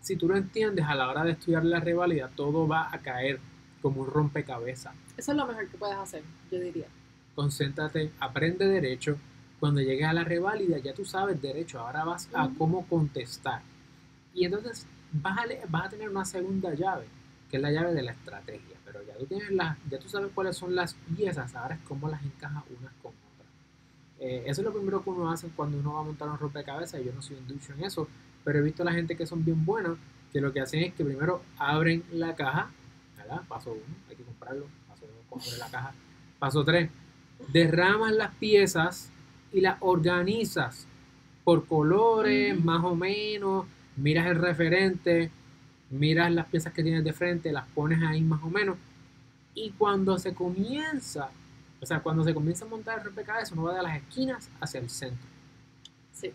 [0.00, 3.38] Si tú lo entiendes a la hora de estudiar la revalida, todo va a caer
[3.80, 4.96] como un rompecabezas.
[5.16, 6.88] Eso es lo mejor que puedes hacer, yo diría.
[7.36, 9.16] Concéntrate, aprende derecho.
[9.60, 13.62] Cuando llegues a la reválida ya tú sabes derecho, ahora vas a cómo contestar.
[14.34, 17.06] Y entonces vas a, le- vas a tener una segunda llave,
[17.50, 18.76] que es la llave de la estrategia.
[18.84, 22.08] Pero ya tú, tienes las, ya tú sabes cuáles son las piezas, ahora es cómo
[22.08, 23.48] las encajas unas con otras.
[24.20, 27.02] Eh, eso es lo primero que uno hace cuando uno va a montar un rompecabezas.
[27.04, 28.08] Yo no soy un ducho en eso,
[28.44, 29.98] pero he visto a la gente que son bien buenos,
[30.32, 32.70] que lo que hacen es que primero abren la caja,
[33.16, 33.42] ¿verdad?
[33.48, 34.66] Paso uno, hay que comprarlo.
[34.88, 35.94] Paso dos, comprar la caja.
[36.38, 36.90] Paso tres,
[37.52, 39.10] derramas las piezas
[39.52, 40.86] y las organizas
[41.44, 45.30] por colores, más o menos, miras el referente,
[45.90, 48.76] miras las piezas que tienes de frente, las pones ahí más o menos.
[49.54, 51.30] Y cuando se comienza,
[51.80, 54.80] o sea, cuando se comienza a montar el rompecabezas, uno va de las esquinas hacia
[54.80, 55.26] el centro.
[56.12, 56.32] Sí.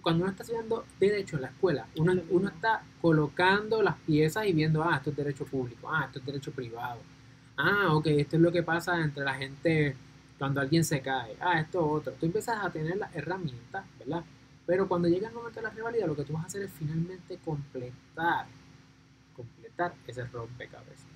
[0.00, 4.82] Cuando uno está estudiando derecho en la escuela, uno, está colocando las piezas y viendo,
[4.82, 7.00] ah, esto es derecho público, ah, esto es derecho privado.
[7.56, 9.94] Ah, ok, esto es lo que pasa entre la gente
[10.38, 11.36] cuando alguien se cae.
[11.40, 12.12] Ah, esto es otro.
[12.18, 14.24] Tú empiezas a tener las herramientas, ¿verdad?
[14.66, 16.72] Pero cuando llega el momento de la rivalidad, lo que tú vas a hacer es
[16.72, 18.46] finalmente completar,
[19.34, 21.06] completar ese rompecabezas.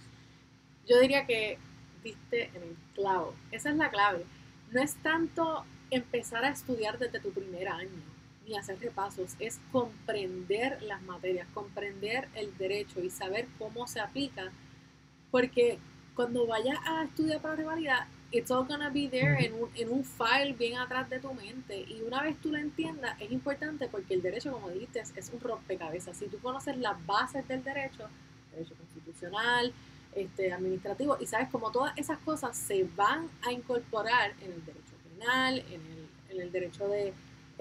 [0.86, 1.58] Yo diría que
[2.02, 3.34] diste en el clavo.
[3.50, 4.24] Esa es la clave.
[4.70, 7.90] No es tanto empezar a estudiar desde tu primer año,
[8.46, 14.50] ni hacer repasos, es comprender las materias, comprender el derecho y saber cómo se aplica,
[15.30, 15.78] porque
[16.14, 20.04] cuando vayas a estudiar para rivalidad, it's all gonna be there en, un, en un
[20.04, 21.80] file bien atrás de tu mente.
[21.88, 25.30] Y una vez tú lo entiendas, es importante porque el derecho, como dijiste, es, es
[25.30, 26.16] un rompecabezas.
[26.16, 28.08] Si tú conoces las bases del derecho,
[28.52, 29.72] derecho constitucional,
[30.14, 34.94] este, administrativo, y sabes cómo todas esas cosas se van a incorporar en el derecho
[35.08, 37.12] penal, en el, en el derecho de,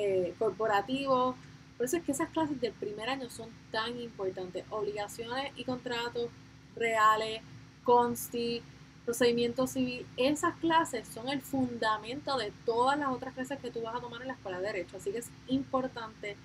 [0.02, 1.36] eh, corporativo.
[1.76, 4.64] Por eso es que esas clases del primer año son tan importantes.
[4.70, 6.30] Obligaciones y contratos
[6.78, 7.42] reales,
[7.84, 8.64] consti,
[9.10, 13.96] procedimiento civil, esas clases son el fundamento de todas las otras clases que tú vas
[13.96, 14.98] a tomar en la escuela de derecho.
[14.98, 16.38] Así que es importante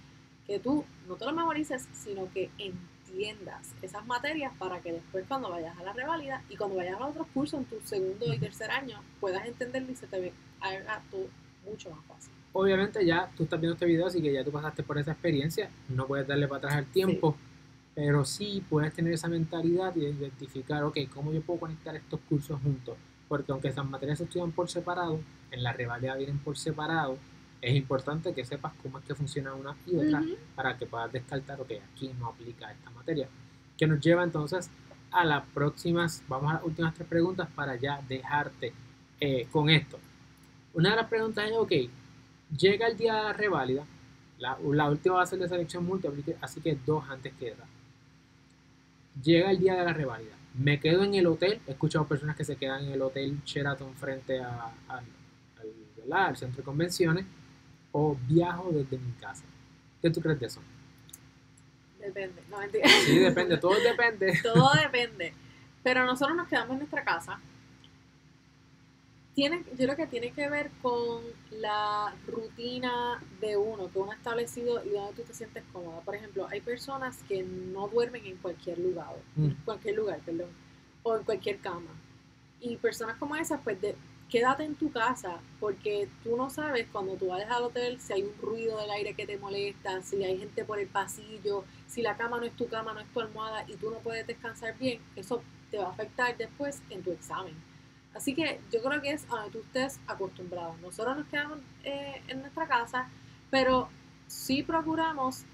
[0.47, 5.51] que tú no te lo memorices, sino que entiendas esas materias para que después cuando
[5.51, 8.39] vayas a la revalida y cuando vayas a los otros cursos en tu segundo y
[8.39, 11.27] tercer año puedas entenderlo y se te haga todo
[11.67, 12.33] mucho más fácil.
[12.55, 15.69] Obviamente ya tú estás viendo este video, así que ya tú pasaste por esa experiencia,
[15.91, 17.37] no puedes darle para atrás el tiempo,
[17.95, 22.61] pero sí puedes tener esa mentalidad y identificar, ok, ¿cómo yo puedo conectar estos cursos
[22.61, 22.97] juntos?
[23.29, 27.17] Porque aunque esas materias se estudian por separado, en la rivalidad vienen por separado,
[27.63, 30.23] es importante que sepas cómo es que funciona una y otra
[30.55, 33.29] para que puedas descartar, ok, aquí no aplica esta materia.
[33.79, 34.69] Que nos lleva entonces
[35.11, 38.73] a las próximas, vamos a las últimas tres preguntas para ya dejarte
[39.21, 39.99] eh, con esto.
[40.75, 41.73] Una de las preguntas es, ok,
[42.59, 43.85] llega el día de la reválida,
[44.39, 47.65] la, la última va a ser de selección múltiple, así que dos antes que esa.
[49.23, 52.45] Llega el día de la reválida, me quedo en el hotel, he escuchado personas que
[52.45, 55.05] se quedan en el hotel Sheraton frente a- al,
[56.13, 57.25] al centro de convenciones,
[57.93, 59.45] o viajo desde mi casa.
[60.03, 60.61] ¿Qué tú crees de eso?
[62.01, 62.89] Depende, no mentira.
[63.07, 64.39] Sí, depende, todo depende.
[64.43, 65.33] Todo depende.
[65.83, 67.39] Pero nosotros nos quedamos en nuestra casa.
[69.35, 74.15] Tiene, yo creo que tiene que ver con la rutina de uno, que uno ha
[74.15, 76.01] establecido y donde tú te sientes cómoda.
[76.03, 79.51] Por ejemplo, hay personas que no duermen en cualquier lugar, Mm.
[79.65, 80.51] cualquier lugar, perdón,
[81.03, 81.91] o en cualquier cama.
[82.61, 83.97] Y personas como esas, pues de-
[84.31, 88.23] quédate en tu casa, porque tú no sabes cuando tú vayas al hotel si hay
[88.23, 92.17] un ruido del aire que te molesta, si hay gente por el pasillo, si la
[92.17, 95.01] cama no es tu cama, no es tu almohada y tú no puedes descansar bien,
[95.17, 95.43] eso
[95.73, 97.55] te va a afectar después en tu examen.
[98.15, 100.77] Así que yo creo que es a donde tú estés acostumbrado.
[100.83, 103.09] Nosotros nos quedamos eh, en nuestra casa,
[103.51, 103.89] pero
[104.29, 105.45] sí procuramos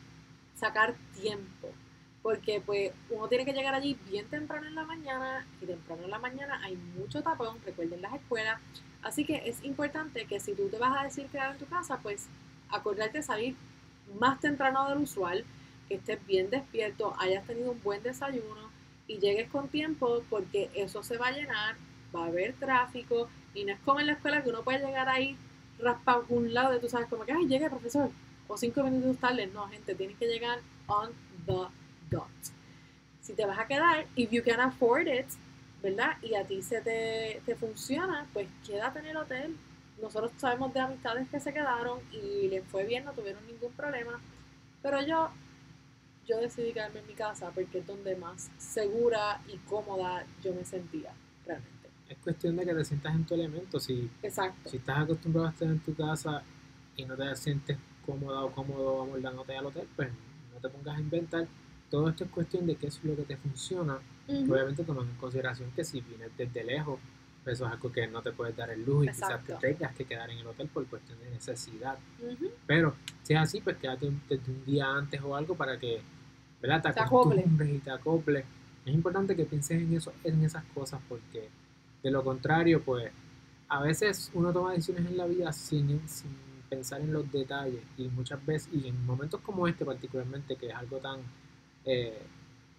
[0.57, 1.69] sacar tiempo,
[2.23, 6.11] porque pues uno tiene que llegar allí bien temprano en la mañana y temprano en
[6.11, 8.61] la mañana hay mucho tapón, recuerden las escuelas,
[9.03, 11.99] así que es importante que si tú te vas a decir quedar en tu casa,
[12.03, 12.27] pues
[12.69, 13.57] acordarte de salir
[14.19, 15.45] más temprano del usual,
[15.89, 18.71] que estés bien despierto, hayas tenido un buen desayuno
[19.09, 21.77] y llegues con tiempo porque eso se va a llenar,
[22.15, 25.09] va a haber tráfico y no es como en la escuela que uno puede llegar
[25.09, 25.37] ahí
[25.79, 28.11] raspado un lado y tú sabes como que, ay, llegué profesor,
[28.49, 29.47] o cinco minutos tarde.
[29.49, 31.11] No, gente, tienes que llegar on
[31.47, 31.67] the
[32.11, 32.27] dot.
[33.21, 35.27] Si te vas a quedar, if you can afford it,
[35.83, 36.17] ¿verdad?
[36.23, 39.57] Y a ti se te, te funciona, pues quédate en el hotel.
[40.01, 44.21] Nosotros sabemos de amistades que se quedaron y les fue bien, no tuvieron ningún problema.
[44.83, 45.31] Pero yo,
[46.27, 50.65] yo decidí quedarme en mi casa porque es donde más segura y cómoda yo me
[50.65, 51.13] sentía,
[51.47, 51.80] realmente.
[52.11, 53.79] Es cuestión de que te sientas en tu elemento.
[53.81, 54.69] Si, Exacto.
[54.69, 56.43] si estás acostumbrado a estar en tu casa
[56.97, 60.09] y no te sientes cómoda o cómodo amoldándote al hotel, pues
[60.53, 61.47] no te pongas a inventar.
[61.89, 63.99] todo esto es cuestión de qué es lo que te funciona.
[64.29, 66.99] Obviamente tomando en consideración que si vienes desde lejos,
[67.43, 69.59] pues eso es algo que no te puedes dar el lujo y quizás te Exacto.
[69.61, 71.97] tengas que quedar en el hotel por cuestión de necesidad.
[72.67, 72.95] Pero
[73.25, 76.01] si es así, pues quédate un- desde un día antes o algo para que
[76.61, 76.83] ¿verdad?
[76.95, 78.45] te acostumbres y te acoples.
[78.87, 81.49] Es importante que pienses en eso, en esas cosas, porque
[82.03, 83.11] de lo contrario, pues
[83.69, 86.31] a veces uno toma decisiones en la vida sin, sin
[86.69, 90.75] pensar en los detalles y muchas veces, y en momentos como este particularmente, que es
[90.75, 91.21] algo tan,
[91.85, 92.19] eh,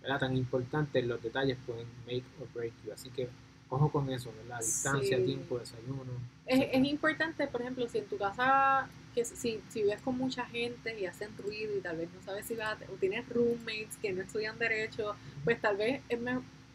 [0.01, 0.19] ¿verdad?
[0.19, 2.91] tan importante, los detalles pueden make or break you.
[2.93, 3.29] Así que
[3.69, 4.59] ojo con eso, ¿verdad?
[4.59, 5.23] Distancia, Sí.
[5.23, 6.11] tiempo, desayuno.
[6.45, 10.45] Es, es importante, por ejemplo, si en tu casa, que si, si vives con mucha
[10.45, 13.95] gente y hacen ruido y tal vez no sabes si vas a, o tienes roommates
[14.01, 16.19] que no estudian derecho, pues tal vez es,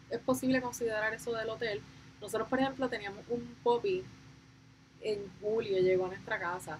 [0.09, 1.81] es posible considerar eso del hotel.
[2.21, 4.03] Nosotros, por ejemplo, teníamos un poppy
[5.01, 6.79] en julio, llegó a nuestra casa.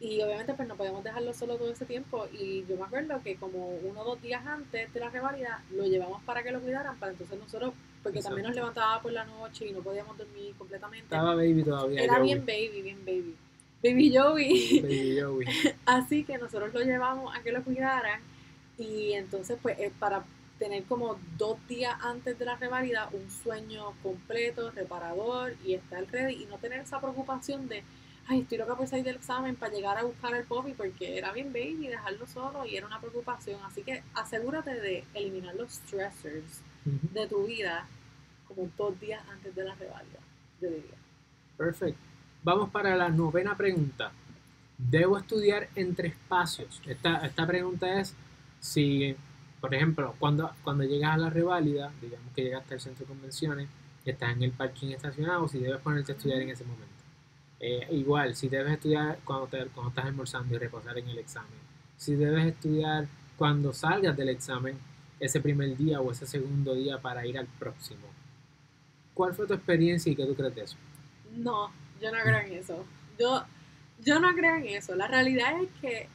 [0.00, 2.26] Y obviamente pues no podíamos dejarlo solo todo ese tiempo.
[2.32, 5.84] Y yo me acuerdo que como uno o dos días antes de la revalida lo
[5.84, 9.66] llevamos para que lo cuidaran, para entonces nosotros, porque también nos levantaba por la noche
[9.66, 11.04] y no podíamos dormir completamente.
[11.04, 12.02] Estaba baby todavía.
[12.02, 12.26] Era Joey.
[12.26, 13.36] bien baby, bien baby.
[13.82, 14.80] Baby Joey.
[14.80, 15.46] Baby Joey.
[15.84, 18.22] Así que nosotros lo llevamos a que lo cuidaran
[18.78, 20.24] y entonces pues es para
[20.60, 26.44] tener como dos días antes de la revalida un sueño completo, reparador y estar ready
[26.44, 27.82] y no tener esa preocupación de
[28.28, 31.32] ay estoy loca por salir del examen para llegar a buscar el poppy porque era
[31.32, 36.60] bien baby dejarlo solo y era una preocupación así que asegúrate de eliminar los stressors
[36.84, 37.88] de tu vida
[38.46, 40.20] como dos días antes de la revalida
[40.60, 41.00] yo diría
[41.60, 42.00] Perfecto.
[42.42, 44.12] Vamos para la novena pregunta.
[44.78, 46.80] ¿Debo estudiar entre espacios?
[46.86, 48.14] Esta, esta pregunta es
[48.60, 49.14] si,
[49.60, 53.68] por ejemplo, cuando, cuando llegas a la reválida, digamos que llegaste al centro de convenciones,
[54.04, 56.86] estás en el parking estacionado, si debes ponerte a estudiar en ese momento.
[57.60, 61.50] Eh, igual, si debes estudiar cuando, te- cuando estás almorzando y reposar en el examen.
[61.98, 64.78] Si debes estudiar cuando salgas del examen,
[65.18, 68.06] ese primer día o ese segundo día para ir al próximo.
[69.12, 70.76] ¿Cuál fue tu experiencia y qué tú crees de eso?
[71.36, 71.70] No,
[72.00, 72.84] yo no creo en eso.
[73.18, 73.44] Yo,
[74.02, 74.94] yo no creo en eso.
[74.94, 76.08] La realidad es que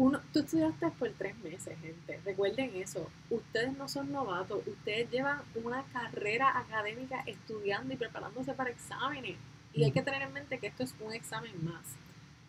[0.00, 2.20] uno, tú estudiaste por tres meses, gente.
[2.24, 3.10] Recuerden eso.
[3.28, 4.66] Ustedes no son novatos.
[4.66, 9.36] Ustedes llevan una carrera académica estudiando y preparándose para exámenes.
[9.74, 11.84] Y hay que tener en mente que esto es un examen más.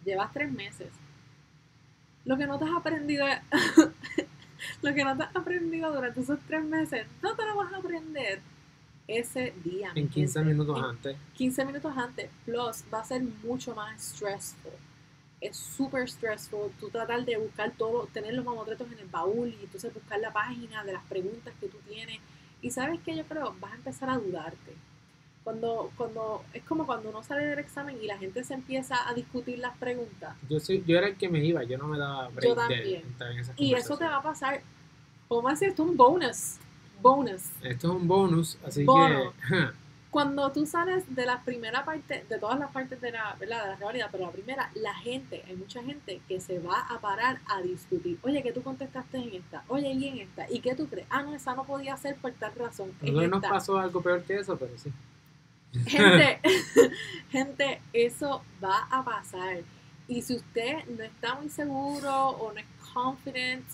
[0.06, 0.88] Llevas tres meses.
[2.24, 3.26] Lo que no te has aprendido,
[4.82, 7.78] lo que no te has aprendido durante esos tres meses, no te lo vas a
[7.78, 8.40] aprender
[9.08, 9.92] ese día.
[9.96, 10.54] En 15 gente.
[10.54, 11.18] minutos En- antes.
[11.34, 14.72] 15 minutos antes, plus va a ser mucho más stressful.
[15.42, 19.64] Es súper stressful tú tratar de buscar todo, tener los mamotretos en el baúl y
[19.64, 22.20] entonces buscar la página de las preguntas que tú tienes.
[22.62, 24.76] Y sabes que yo creo, vas a empezar a dudarte.
[25.44, 29.14] Cuando, cuando, es como cuando uno sale del examen y la gente se empieza a
[29.16, 30.36] discutir las preguntas.
[30.48, 32.62] Yo, soy, yo era el que me iba, yo no me daba break Yo de
[32.62, 33.02] también.
[33.02, 34.62] entrar en esas Y eso te va a pasar,
[35.30, 36.58] a decir, esto es un bonus.
[37.02, 37.42] Bonus.
[37.64, 39.34] Esto es un bonus, así Bono.
[39.50, 39.56] que
[40.12, 43.64] Cuando tú sales de la primera parte, de todas las partes de la, ¿verdad?
[43.64, 47.00] de la rivalidad, pero la primera, la gente, hay mucha gente que se va a
[47.00, 48.20] parar a discutir.
[48.22, 49.64] Oye, que tú contestaste en esta?
[49.70, 50.52] Oye, y en esta?
[50.52, 51.08] ¿Y qué tú crees?
[51.10, 52.92] Ah, no, esa no podía ser por tal razón.
[53.02, 54.92] nosotros nos pasó algo peor que eso, pero sí.
[55.88, 56.42] Gente,
[57.32, 59.60] gente, eso va a pasar.
[60.10, 63.66] Y si usted no está muy seguro o no es confident,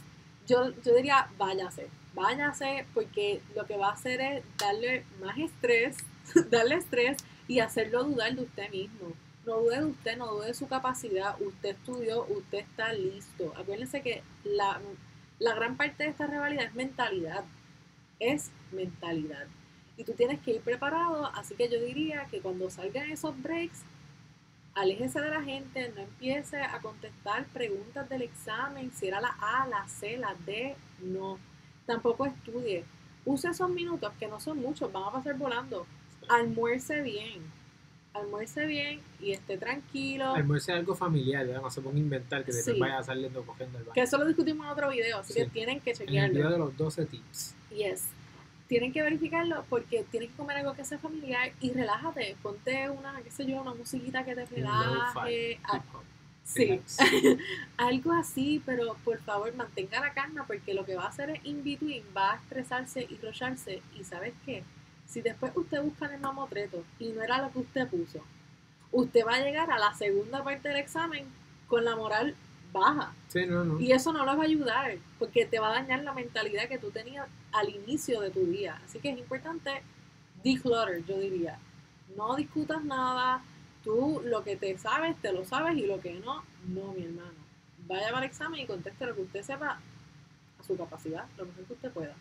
[0.48, 5.98] yo, yo diría váyase, váyase porque lo que va a hacer es darle más estrés,
[6.50, 9.14] darle estrés y hacerlo dudar de usted mismo.
[9.46, 11.40] No dude de usted, no dude de su capacidad.
[11.40, 13.54] Usted estudió, usted está listo.
[13.56, 14.80] Acuérdense que la,
[15.40, 17.46] la gran parte de esta rivalidad es mentalidad.
[18.20, 19.48] Es mentalidad.
[19.96, 23.84] Y tú tienes que ir preparado, así que yo diría que cuando salgan esos breaks,
[24.76, 29.68] aléjese de la gente, no empiece a contestar preguntas del examen, si era la A,
[29.68, 31.40] la C, la D, no.
[31.88, 32.84] Tampoco estudie.
[33.26, 35.88] Use esos minutos, que no son muchos, van a pasar volando.
[36.30, 37.42] Almuerce bien,
[38.14, 40.34] almuerce bien y esté tranquilo.
[40.34, 41.62] Almuerzo es algo familiar, ¿verdad?
[41.62, 42.80] no se ponga a inventar que después Sí.
[42.80, 43.94] vaya saliendo cogiendo el baño.
[43.94, 45.40] Que eso lo discutimos en otro video, así Sí.
[45.40, 46.34] que tienen que En el chequearlo.
[46.36, 47.56] video de los 12 tips.
[47.72, 48.06] Yes.
[48.68, 52.36] Tienen que verificarlo porque tienes que comer algo que sea familiar y relájate.
[52.44, 55.60] Ponte una, qué sé yo, una musiquita que te relaje.
[56.44, 56.80] sí,
[57.78, 61.40] algo así, pero por favor mantenga la calma porque lo que va a hacer es
[61.46, 63.82] in between, va a estresarse y rocharse.
[63.98, 64.64] Y sabes qué?
[65.08, 68.22] Si después usted busca en el mamotreto y no era lo que usted puso,
[68.92, 71.26] usted va a llegar a la segunda parte del examen
[71.68, 72.36] con la moral
[72.72, 73.14] baja.
[73.30, 73.80] Sí, no, no.
[73.80, 76.78] Y eso no les va a ayudar, porque te va a dañar la mentalidad que
[76.78, 78.82] tú tenías al inicio de tu día.
[78.86, 79.82] Así que es importante
[80.44, 81.58] declutter, yo diría.
[82.16, 83.42] No discutas nada,
[83.84, 87.48] tú lo que te sabes, te lo sabes, y lo que no, no, mi hermano.
[87.88, 89.80] Vaya para el examen y conteste lo que usted sepa
[90.60, 92.16] a su capacidad, lo mejor que usted pueda.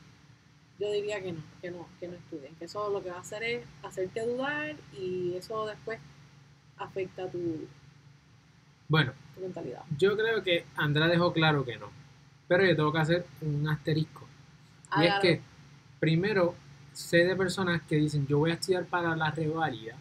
[0.79, 3.21] Yo diría que no, que no, que no estudien, que eso lo que va a
[3.21, 5.99] hacer es hacerte dudar y eso después
[6.77, 7.67] afecta tu,
[8.89, 9.83] Bueno, tu mentalidad.
[9.97, 11.89] yo creo que Andrea dejó claro que no.
[12.49, 14.27] Pero yo tengo que hacer un asterisco.
[15.01, 15.41] Y es que,
[15.99, 16.55] primero,
[16.93, 19.97] sé de personas que dicen, yo voy a estudiar para la revalida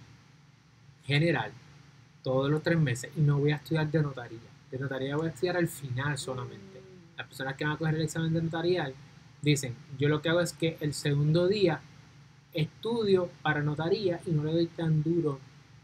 [1.05, 1.51] general
[2.23, 4.39] todos los tres meses y no voy a estudiar de notaría.
[4.71, 6.79] De notaría voy a estudiar al final solamente.
[6.79, 8.93] Mm, Las personas que van a coger el examen de notarial
[9.45, 11.79] dicen, yo lo que hago es que el segundo día
[12.53, 15.39] estudio para notaría y no le doy tan duro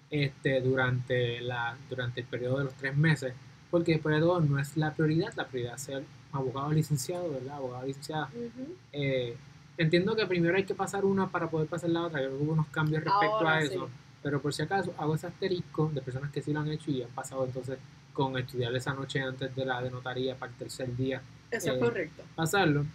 [0.09, 3.33] este, durante, la, durante el periodo de los tres meses,
[3.69, 6.03] porque después de todo no es la prioridad, la prioridad es ser
[6.33, 7.55] abogado licenciado, ¿verdad?
[7.57, 8.27] Abogado licenciada.
[8.33, 8.73] ujú.
[8.93, 9.35] Eh,
[9.77, 12.67] entiendo que primero hay que pasar una para poder pasar la otra, que hubo unos
[12.67, 13.67] cambios respecto Ahora a sí.
[13.67, 13.89] eso,
[14.23, 17.01] pero por si acaso hago ese asterisco de personas que sí lo han hecho y
[17.03, 17.77] han pasado entonces
[18.13, 21.73] con estudiar esa noche antes de la de notaría para el tercer día Eso Eh,
[21.75, 22.23] es correcto.
[22.35, 22.85] pasarlo.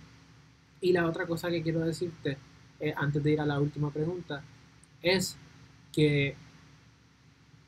[0.80, 2.36] Y la otra cosa que quiero decirte,
[2.80, 4.42] eh, antes de ir a la última pregunta,
[5.02, 5.36] es
[5.92, 6.34] que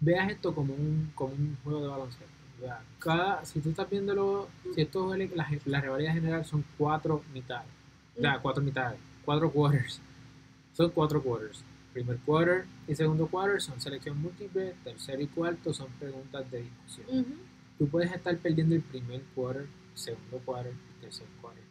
[0.00, 2.26] veas esto como un, como un juego de baloncesto.
[2.98, 7.70] Cada, si tú estás viéndolo, si esto es la, la rivalidad general son cuatro mitades,
[8.20, 10.00] sea, cuatro mitades, cuatro quarters.
[10.72, 11.62] Son cuatro quarters.
[11.92, 17.26] Primer quarter y segundo quarter son selección múltiple, tercer y cuarto son preguntas de discusión
[17.78, 21.67] tú puedes estar perdiendo el primer quarter, segundo quarter tercer quarter.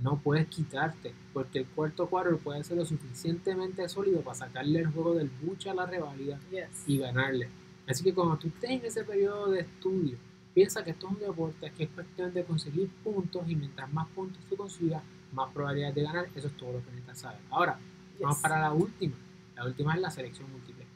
[0.00, 4.86] No puedes quitarte, porque el cuarto quarter puede ser lo suficientemente sólido para sacarle el
[4.88, 6.84] juego del buche a la revalida Yes.
[6.86, 7.48] y ganarle.
[7.86, 10.16] Así que cuando tú estés en ese periodo de estudio,
[10.54, 14.08] piensa que esto es un deporte, que es cuestión de conseguir puntos y mientras más
[14.08, 16.26] puntos tú consigas, más probabilidades de ganar.
[16.34, 17.38] Eso es todo lo que necesitas saber.
[17.50, 17.78] Ahora,
[18.20, 19.16] Vamos para la última.
[19.56, 20.86] La última es la selección múltiple.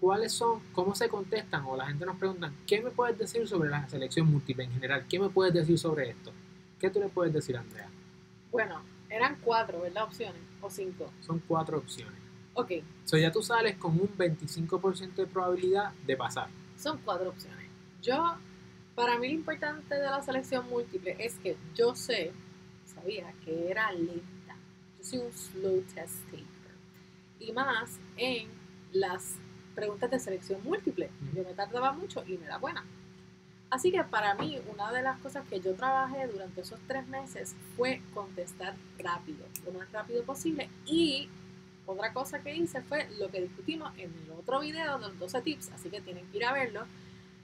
[0.00, 3.70] ¿Cuáles son, cómo se contestan o la gente nos pregunta, ¿qué me puedes decir sobre
[3.70, 5.06] la selección múltiple en general?
[5.08, 6.32] ¿Qué me puedes decir sobre esto?
[6.80, 7.88] ¿Qué tú le puedes decir, Andrea?
[8.52, 8.80] Bueno,
[9.10, 10.04] eran cuatro, ¿verdad?
[10.04, 10.40] Opciones.
[10.60, 11.10] O cinco.
[11.20, 12.14] Son cuatro opciones.
[12.54, 12.70] Ok,
[13.06, 16.48] So ya tú sales con un 25% de probabilidad de pasar.
[16.76, 17.66] son cuatro opciones.
[18.02, 18.36] Yo,
[18.94, 22.32] para mí lo importante de la selección múltiple es que yo sé,
[22.84, 24.56] sabía que era lenta.
[24.98, 26.46] Yo soy un slow test taker.
[27.40, 28.48] Y más en
[28.92, 29.36] las
[29.74, 31.08] preguntas de selección múltiple.
[31.34, 32.84] Yo me tardaba mucho y me da buena.
[33.72, 37.56] Así que para mí, una de las cosas que yo trabajé durante esos tres meses
[37.74, 40.68] fue contestar rápido, lo más rápido posible.
[40.84, 41.30] Y
[41.86, 45.40] otra cosa que hice fue lo que discutimos en el otro video de los 12
[45.40, 46.84] tips, así que tienen que ir a verlo,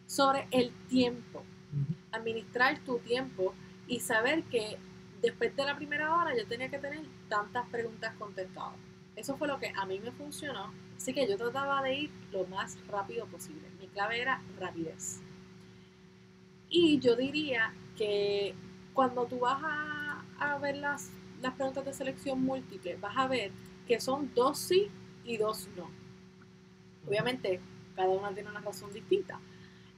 [0.07, 1.45] sobre el tiempo.
[2.13, 3.55] Administrar tu tiempo
[3.87, 4.77] y saber que
[5.23, 8.77] después de la primera hora yo tenía que tener tantas preguntas contestadas.
[9.17, 12.47] Eso fue lo que a mí me funcionó, así que yo trataba de ir lo
[12.49, 13.67] más rápido posible.
[13.81, 15.23] Mi clave era rapidez.
[16.71, 18.55] Y yo diría que
[18.95, 21.11] cuando tú vas a, a ver las,
[21.41, 23.51] las preguntas de selección múltiple, vas a ver
[23.87, 24.89] que son dos sí
[25.25, 25.91] y dos no.
[27.07, 27.61] Obviamente,
[27.97, 29.41] cada una tiene una razón distinta.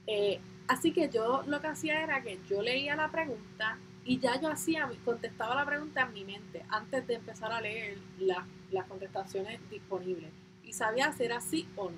[0.07, 4.39] Eh, así que yo lo que hacía era que yo leía la pregunta y ya
[4.41, 8.85] yo hacía, contestaba la pregunta en mi mente antes de empezar a leer la- las
[8.87, 10.31] contestaciones disponibles.
[10.63, 11.97] Y sabía si era sí o no.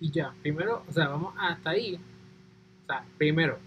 [0.00, 1.96] Y ya, primero, o sea, vamos hasta ahí.
[1.96, 3.58] O sea, primero,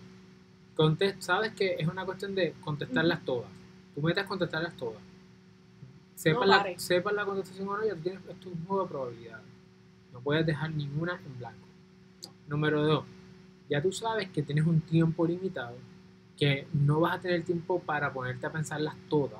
[0.77, 3.49] contest- sabes que es una cuestión de contestarlas todas.
[3.95, 5.01] Tú metes contestarlas todas.
[6.15, 9.45] Sepas, No la, sepas la contestación o no, ya tienes, es un juego de probabilidades.
[10.13, 11.67] No puedes dejar ninguna en blanco.
[12.47, 13.05] Número dos,
[13.69, 15.75] ya tú sabes que tienes un tiempo limitado,
[16.37, 19.39] que no vas a tener tiempo para ponerte a pensarlas todas,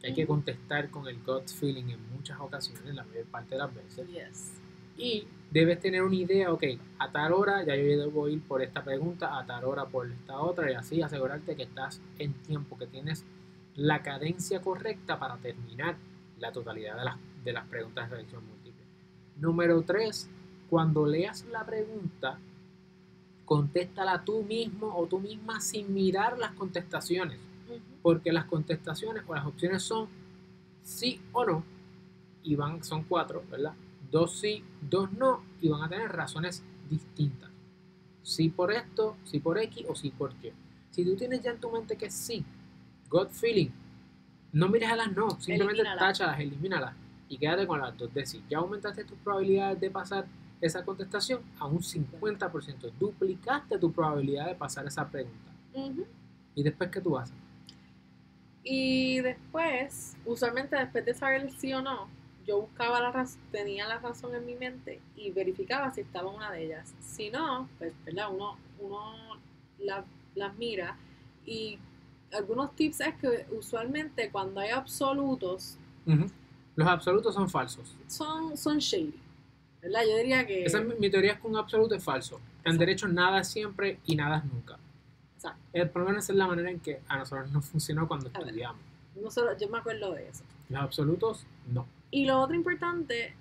[0.00, 3.58] que hay que contestar con el gut feeling en muchas ocasiones, la mayor parte de
[3.58, 4.06] las veces.
[4.08, 4.52] Yes.
[4.96, 6.64] Y debes tener una idea, ok,
[6.98, 10.38] a tal hora ya yo debo ir por esta pregunta, a tal hora por esta
[10.40, 13.24] otra, y así asegurarte que estás en tiempo, que tienes
[13.74, 15.96] la cadencia correcta para terminar
[16.38, 18.82] la totalidad de las, de las preguntas de selección múltiple.
[19.36, 20.30] Número 3,
[20.70, 22.38] cuando leas la pregunta,
[23.44, 27.38] contéstala tú mismo o tú misma sin mirar las contestaciones
[28.02, 30.08] porque las contestaciones o las opciones son
[30.84, 31.64] sí o no,
[32.44, 33.72] y van, son cuatro, ¿verdad?
[34.10, 37.50] Dos sí, dos no, y van a tener razones distintas.
[38.22, 40.52] Sí por esto, sí por X o sí por Y.
[40.90, 42.44] Si tú tienes ya en tu mente que sí,
[43.10, 43.70] gut feeling,
[44.52, 46.94] no mires a las no, simplemente táchalas, elimínalas
[47.28, 48.42] y quédate con las dos de sí.
[48.48, 50.26] Ya aumentaste tus probabilidades de pasar
[50.60, 52.92] esa contestación a un 50%.
[52.98, 55.52] Duplicaste tu probabilidad de pasar esa pregunta.
[56.54, 57.36] ¿Y después qué tú haces?
[58.62, 62.08] Y después, usualmente después de saber el sí o no,
[62.46, 66.50] yo buscaba la razón, tenía la razón en mi mente y verificaba si estaba una
[66.52, 66.94] de ellas.
[67.00, 68.28] Si no, pues, ¿verdad?
[68.32, 69.12] Uno, uno
[69.78, 70.96] la- las mira
[71.44, 71.78] y
[72.32, 75.76] algunos tips es que usualmente cuando hay absolutos
[76.06, 76.26] Ujú.
[76.76, 77.94] Los absolutos son falsos.
[78.06, 79.14] son, son shady.
[79.82, 80.00] ¿Verdad?
[80.08, 80.64] Yo diría que.
[80.64, 82.36] Esa es mi, teoría es que un absoluto es falso.
[82.36, 82.42] En
[82.74, 82.78] Exacto.
[82.80, 84.76] derecho nada es siempre y nada es nunca.
[85.36, 85.60] Exacto.
[85.72, 88.42] El problema es la manera en que a nosotros nos funcionó cuando A ver.
[88.48, 88.80] estudiamos.
[89.14, 90.44] Nosotros, yo me acuerdo de eso.
[90.68, 91.86] Los absolutos, no.
[92.16, 93.34] Y lo otro importante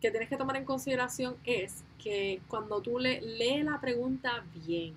[0.00, 4.94] que tienes que tomar en consideración es que cuando tú le, lee la pregunta bien,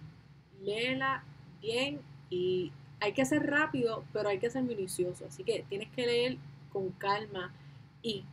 [0.63, 1.21] léela
[1.61, 1.99] bien
[2.29, 5.25] y hay que ser rápido, pero hay que ser minucioso.
[5.25, 6.37] Así que tienes que leer
[6.71, 7.51] con calma
[8.01, 8.23] y,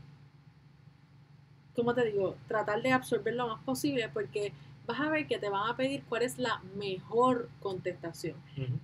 [1.74, 4.52] como te digo, tratar de absorber lo más posible porque
[4.86, 8.36] vas a ver que te van a pedir cuál es la mejor contestación.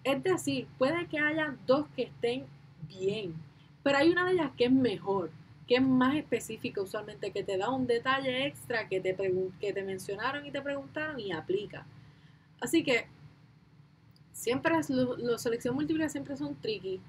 [0.03, 2.47] Es decir, puede que haya dos que estén
[2.89, 3.33] bien,
[3.85, 5.31] pero hay una de ellas que es mejor,
[5.67, 9.17] que es más específica usualmente, que te da un detalle extra que te,
[9.61, 11.87] que te mencionaron y te preguntaron y aplica.
[12.61, 13.07] Así que
[14.33, 17.01] siempre es, lo- los selección múltiple siempre son tricky,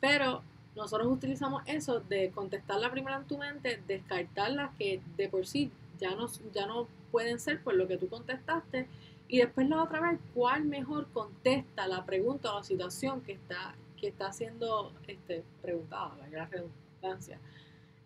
[0.00, 0.42] pero
[0.74, 5.46] nosotros utilizamos eso de contestar la primera en tu mente, descartar las que de por
[5.46, 8.86] sí ya no, ya no pueden ser por lo que tú contestaste
[9.28, 13.74] y después la otra vez, ¿cuál mejor contesta la pregunta o la situación que está,
[13.96, 16.14] que está siendo este, preguntada?
[16.20, 17.38] La gran redundancia.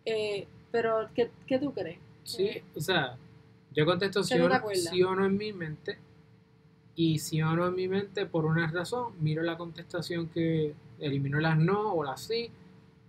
[0.05, 1.99] Eh, pero, ¿qué, qué tú crees?
[2.23, 3.17] Sí, o sea,
[3.73, 5.97] yo contesto sí ¿Qué no o, no, sí o no en mi mente.
[6.95, 11.39] Y sí o no en mi mente, por una razón, miro la contestación que eliminó
[11.39, 12.51] las no o las sí,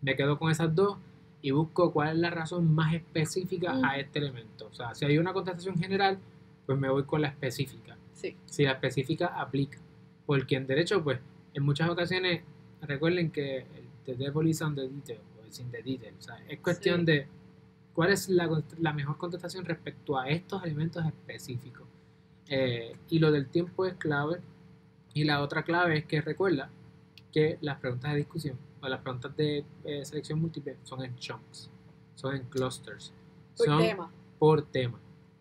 [0.00, 0.96] me quedo con esas dos
[1.42, 3.84] y busco cuál es la razón más específica Mm.
[3.84, 4.68] a este elemento.
[4.70, 6.18] O sea, si hay una contestación general,
[6.66, 7.96] pues me voy con la específica.
[8.14, 9.78] Sí, Si la específica aplica.
[10.26, 11.18] Porque en derecho, pues,
[11.54, 12.42] en muchas ocasiones,
[12.82, 13.66] recuerden que el
[14.06, 15.18] the devil is on the detail,
[15.52, 16.14] o it's in the detail.
[16.18, 17.06] O sea, es cuestión Sí.
[17.06, 17.26] de
[17.94, 21.86] cuál es la, mejor contestación respecto a estos elementos específicos.
[22.48, 24.40] Eh, y lo del tiempo es clave.
[25.14, 26.70] Y la otra clave es que recuerda
[27.32, 31.70] que las preguntas de discusión o las preguntas de eh, selección múltiple son en chunks,
[32.14, 33.12] son en clusters,
[33.56, 34.10] por son tema.
[34.38, 34.98] por tema.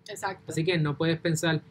[0.07, 0.51] Exacto.
[0.51, 1.61] Así que no puedes pensar,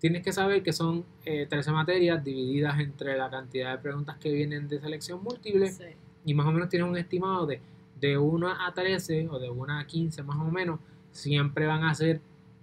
[0.00, 4.32] tienes que saber que son eh, 13 materias divididas entre la cantidad de preguntas que
[4.32, 5.84] vienen de selección múltiple Sí.
[6.24, 7.60] y más o menos tienes un estimado de,
[8.00, 10.80] de 1 a 13 o de 1 a 15 más o menos,
[11.10, 12.20] siempre van a ser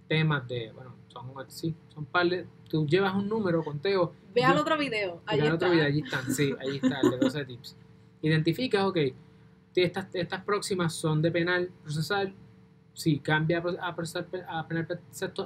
[0.08, 4.58] temas de, bueno, son, sí, son par de, tú llevas un número, conteo, Ve al
[4.58, 5.22] otro video.
[5.26, 5.54] Ahí está.
[5.54, 7.76] otro video, allí están, sí, ahí está el de 12 tips.
[8.22, 8.98] Identificas, ok,
[9.76, 12.34] estas, estas próximas son de penal procesal.
[12.96, 13.78] Si cambia a pro-
[14.48, 14.88] a, penal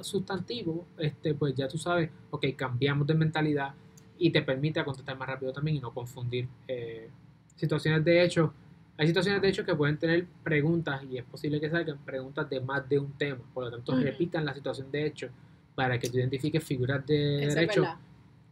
[0.02, 3.74] sustantivo, este, pues ya tú sabes, ok, cambiamos de mentalidad
[4.18, 7.08] y te permite contestar más rápido también y no confundir eh,
[7.56, 8.52] situaciones de hecho.
[8.98, 12.60] Hay situaciones de hecho que pueden tener preguntas y es posible que salgan preguntas de
[12.60, 13.40] más de un tema.
[13.54, 15.28] Por lo tanto, repitan la situación de hecho
[15.76, 17.84] para que tú identifiques figuras de Eso derecho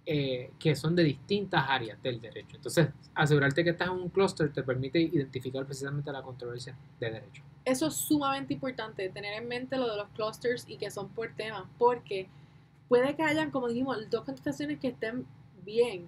[0.08, 2.54] eh, que son de distintas áreas del derecho.
[2.54, 7.42] Entonces, asegurarte que estás en un clúster te permite identificar precisamente la controversia de derecho.
[7.64, 11.34] Eso es sumamente importante, tener en mente lo de los clusters y que son por
[11.34, 12.28] tema, porque
[12.88, 15.26] puede que hayan, como dijimos, dos contestaciones que estén
[15.64, 16.06] bien,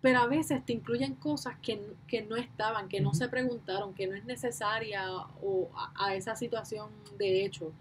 [0.00, 4.06] pero a veces te incluyen cosas que, que no estaban, que no se preguntaron, que
[4.06, 5.04] no es necesaria
[5.42, 7.72] o a, a esa situación de hecho.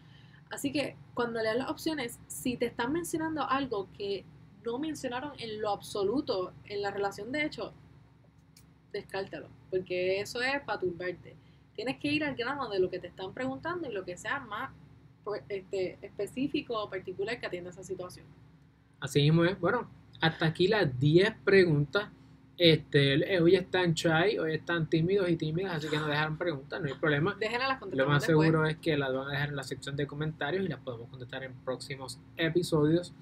[0.49, 4.25] Así que cuando leas las opciones, si te están mencionando algo que
[4.65, 7.73] no mencionaron en lo absoluto en la relación de hecho,
[8.91, 11.35] descártalo, porque eso es para turbarte.
[11.75, 14.39] Tienes que ir al grano de lo que te están preguntando y lo que sea
[14.39, 14.71] más
[15.23, 18.25] pues, este, específico o particular que atienda esa situación.
[18.99, 19.59] Así mismo es.
[19.59, 19.87] Bueno,
[20.21, 22.09] hasta aquí las 10 preguntas.
[22.57, 26.81] Este, eh, hoy están shy, hoy están tímidos y tímidas, así que no dejaron preguntas,
[26.81, 27.35] no hay problema.
[27.39, 28.25] Déjenlas las Lo más después.
[28.25, 31.07] seguro es que las van a dejar en la sección de comentarios y las podemos
[31.09, 33.13] contestar en próximos episodios.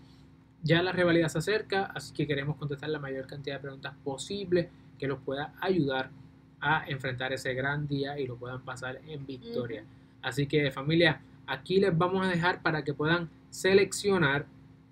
[0.63, 4.69] Ya la rivalidad se acerca, así que queremos contestar la mayor cantidad de preguntas posible
[4.97, 6.11] que los pueda ayudar
[6.61, 9.83] a enfrentar ese gran día y lo puedan pasar en victoria.
[10.21, 14.47] Así que familia, aquí les vamos a dejar para que puedan seleccionar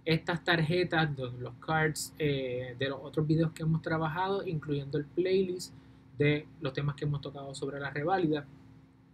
[0.06, 5.74] estas tarjetas, los, cards eh, de los otros videos que hemos trabajado, incluyendo el playlist
[6.18, 8.45] de los temas que hemos tocado sobre la reválida.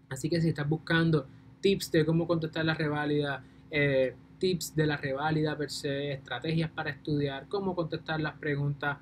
[0.10, 1.28] Así que si estás buscando
[1.62, 6.90] tips de cómo contestar la reválida, eh, tips de la reválida per se, estrategias para
[6.90, 8.98] estudiar, cómo contestar las preguntas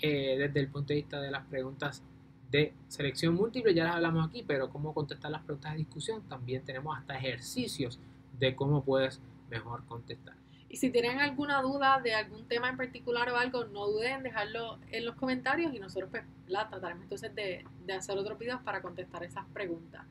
[0.00, 2.02] eh, desde el punto de vista de las preguntas
[2.50, 6.62] de selección múltiple, ya las hablamos aquí, pero cómo contestar las preguntas de discusión, también
[6.62, 7.98] tenemos hasta ejercicios
[8.38, 9.20] de cómo puedes
[9.50, 10.43] mejor contestar.
[10.74, 14.22] Y si tienen alguna duda de algún tema en particular o algo, no duden en
[14.24, 18.60] dejarlo en los comentarios y nosotros pues la trataremos entonces de, de hacer otros videos
[18.62, 20.02] para contestar esas preguntas.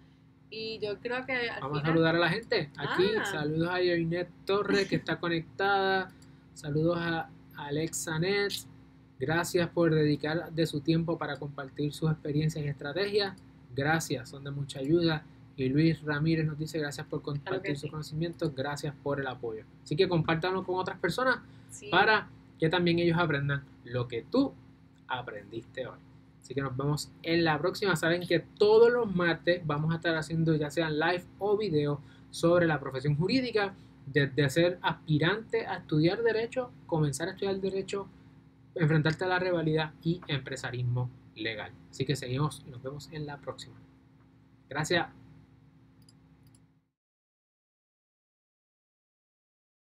[0.49, 2.71] Y yo creo que al Vamos a saludar a la gente.
[2.77, 3.25] Aquí, Ah.
[3.25, 6.07] saludos a Yoinet Torres, que está conectada.
[6.53, 8.53] Saludos a Alexa Net.
[9.19, 13.35] Gracias por dedicar de su tiempo para compartir sus experiencias y estrategias.
[13.75, 15.25] Gracias, son de mucha ayuda.
[15.55, 19.63] Y Luis Ramírez nos dice gracias por compartir sus conocimientos, gracias por el apoyo.
[19.83, 21.39] Así que compártanlo con otras personas
[21.69, 21.89] Sí.
[21.89, 22.27] para
[22.59, 24.53] que también ellos aprendan lo que tú
[25.07, 25.99] aprendiste hoy.
[26.41, 27.95] Así que nos vemos en la próxima.
[27.95, 32.01] Saben que todos los martes vamos a estar haciendo ya sean live o video
[32.31, 33.73] sobre la profesión jurídica,
[34.05, 38.07] desde ser aspirante a estudiar derecho, comenzar a estudiar derecho,
[38.75, 41.71] enfrentarte a la rivalidad y empresarismo legal.
[41.89, 43.75] Así que seguimos y nos vemos en la próxima.
[44.69, 45.07] Gracias.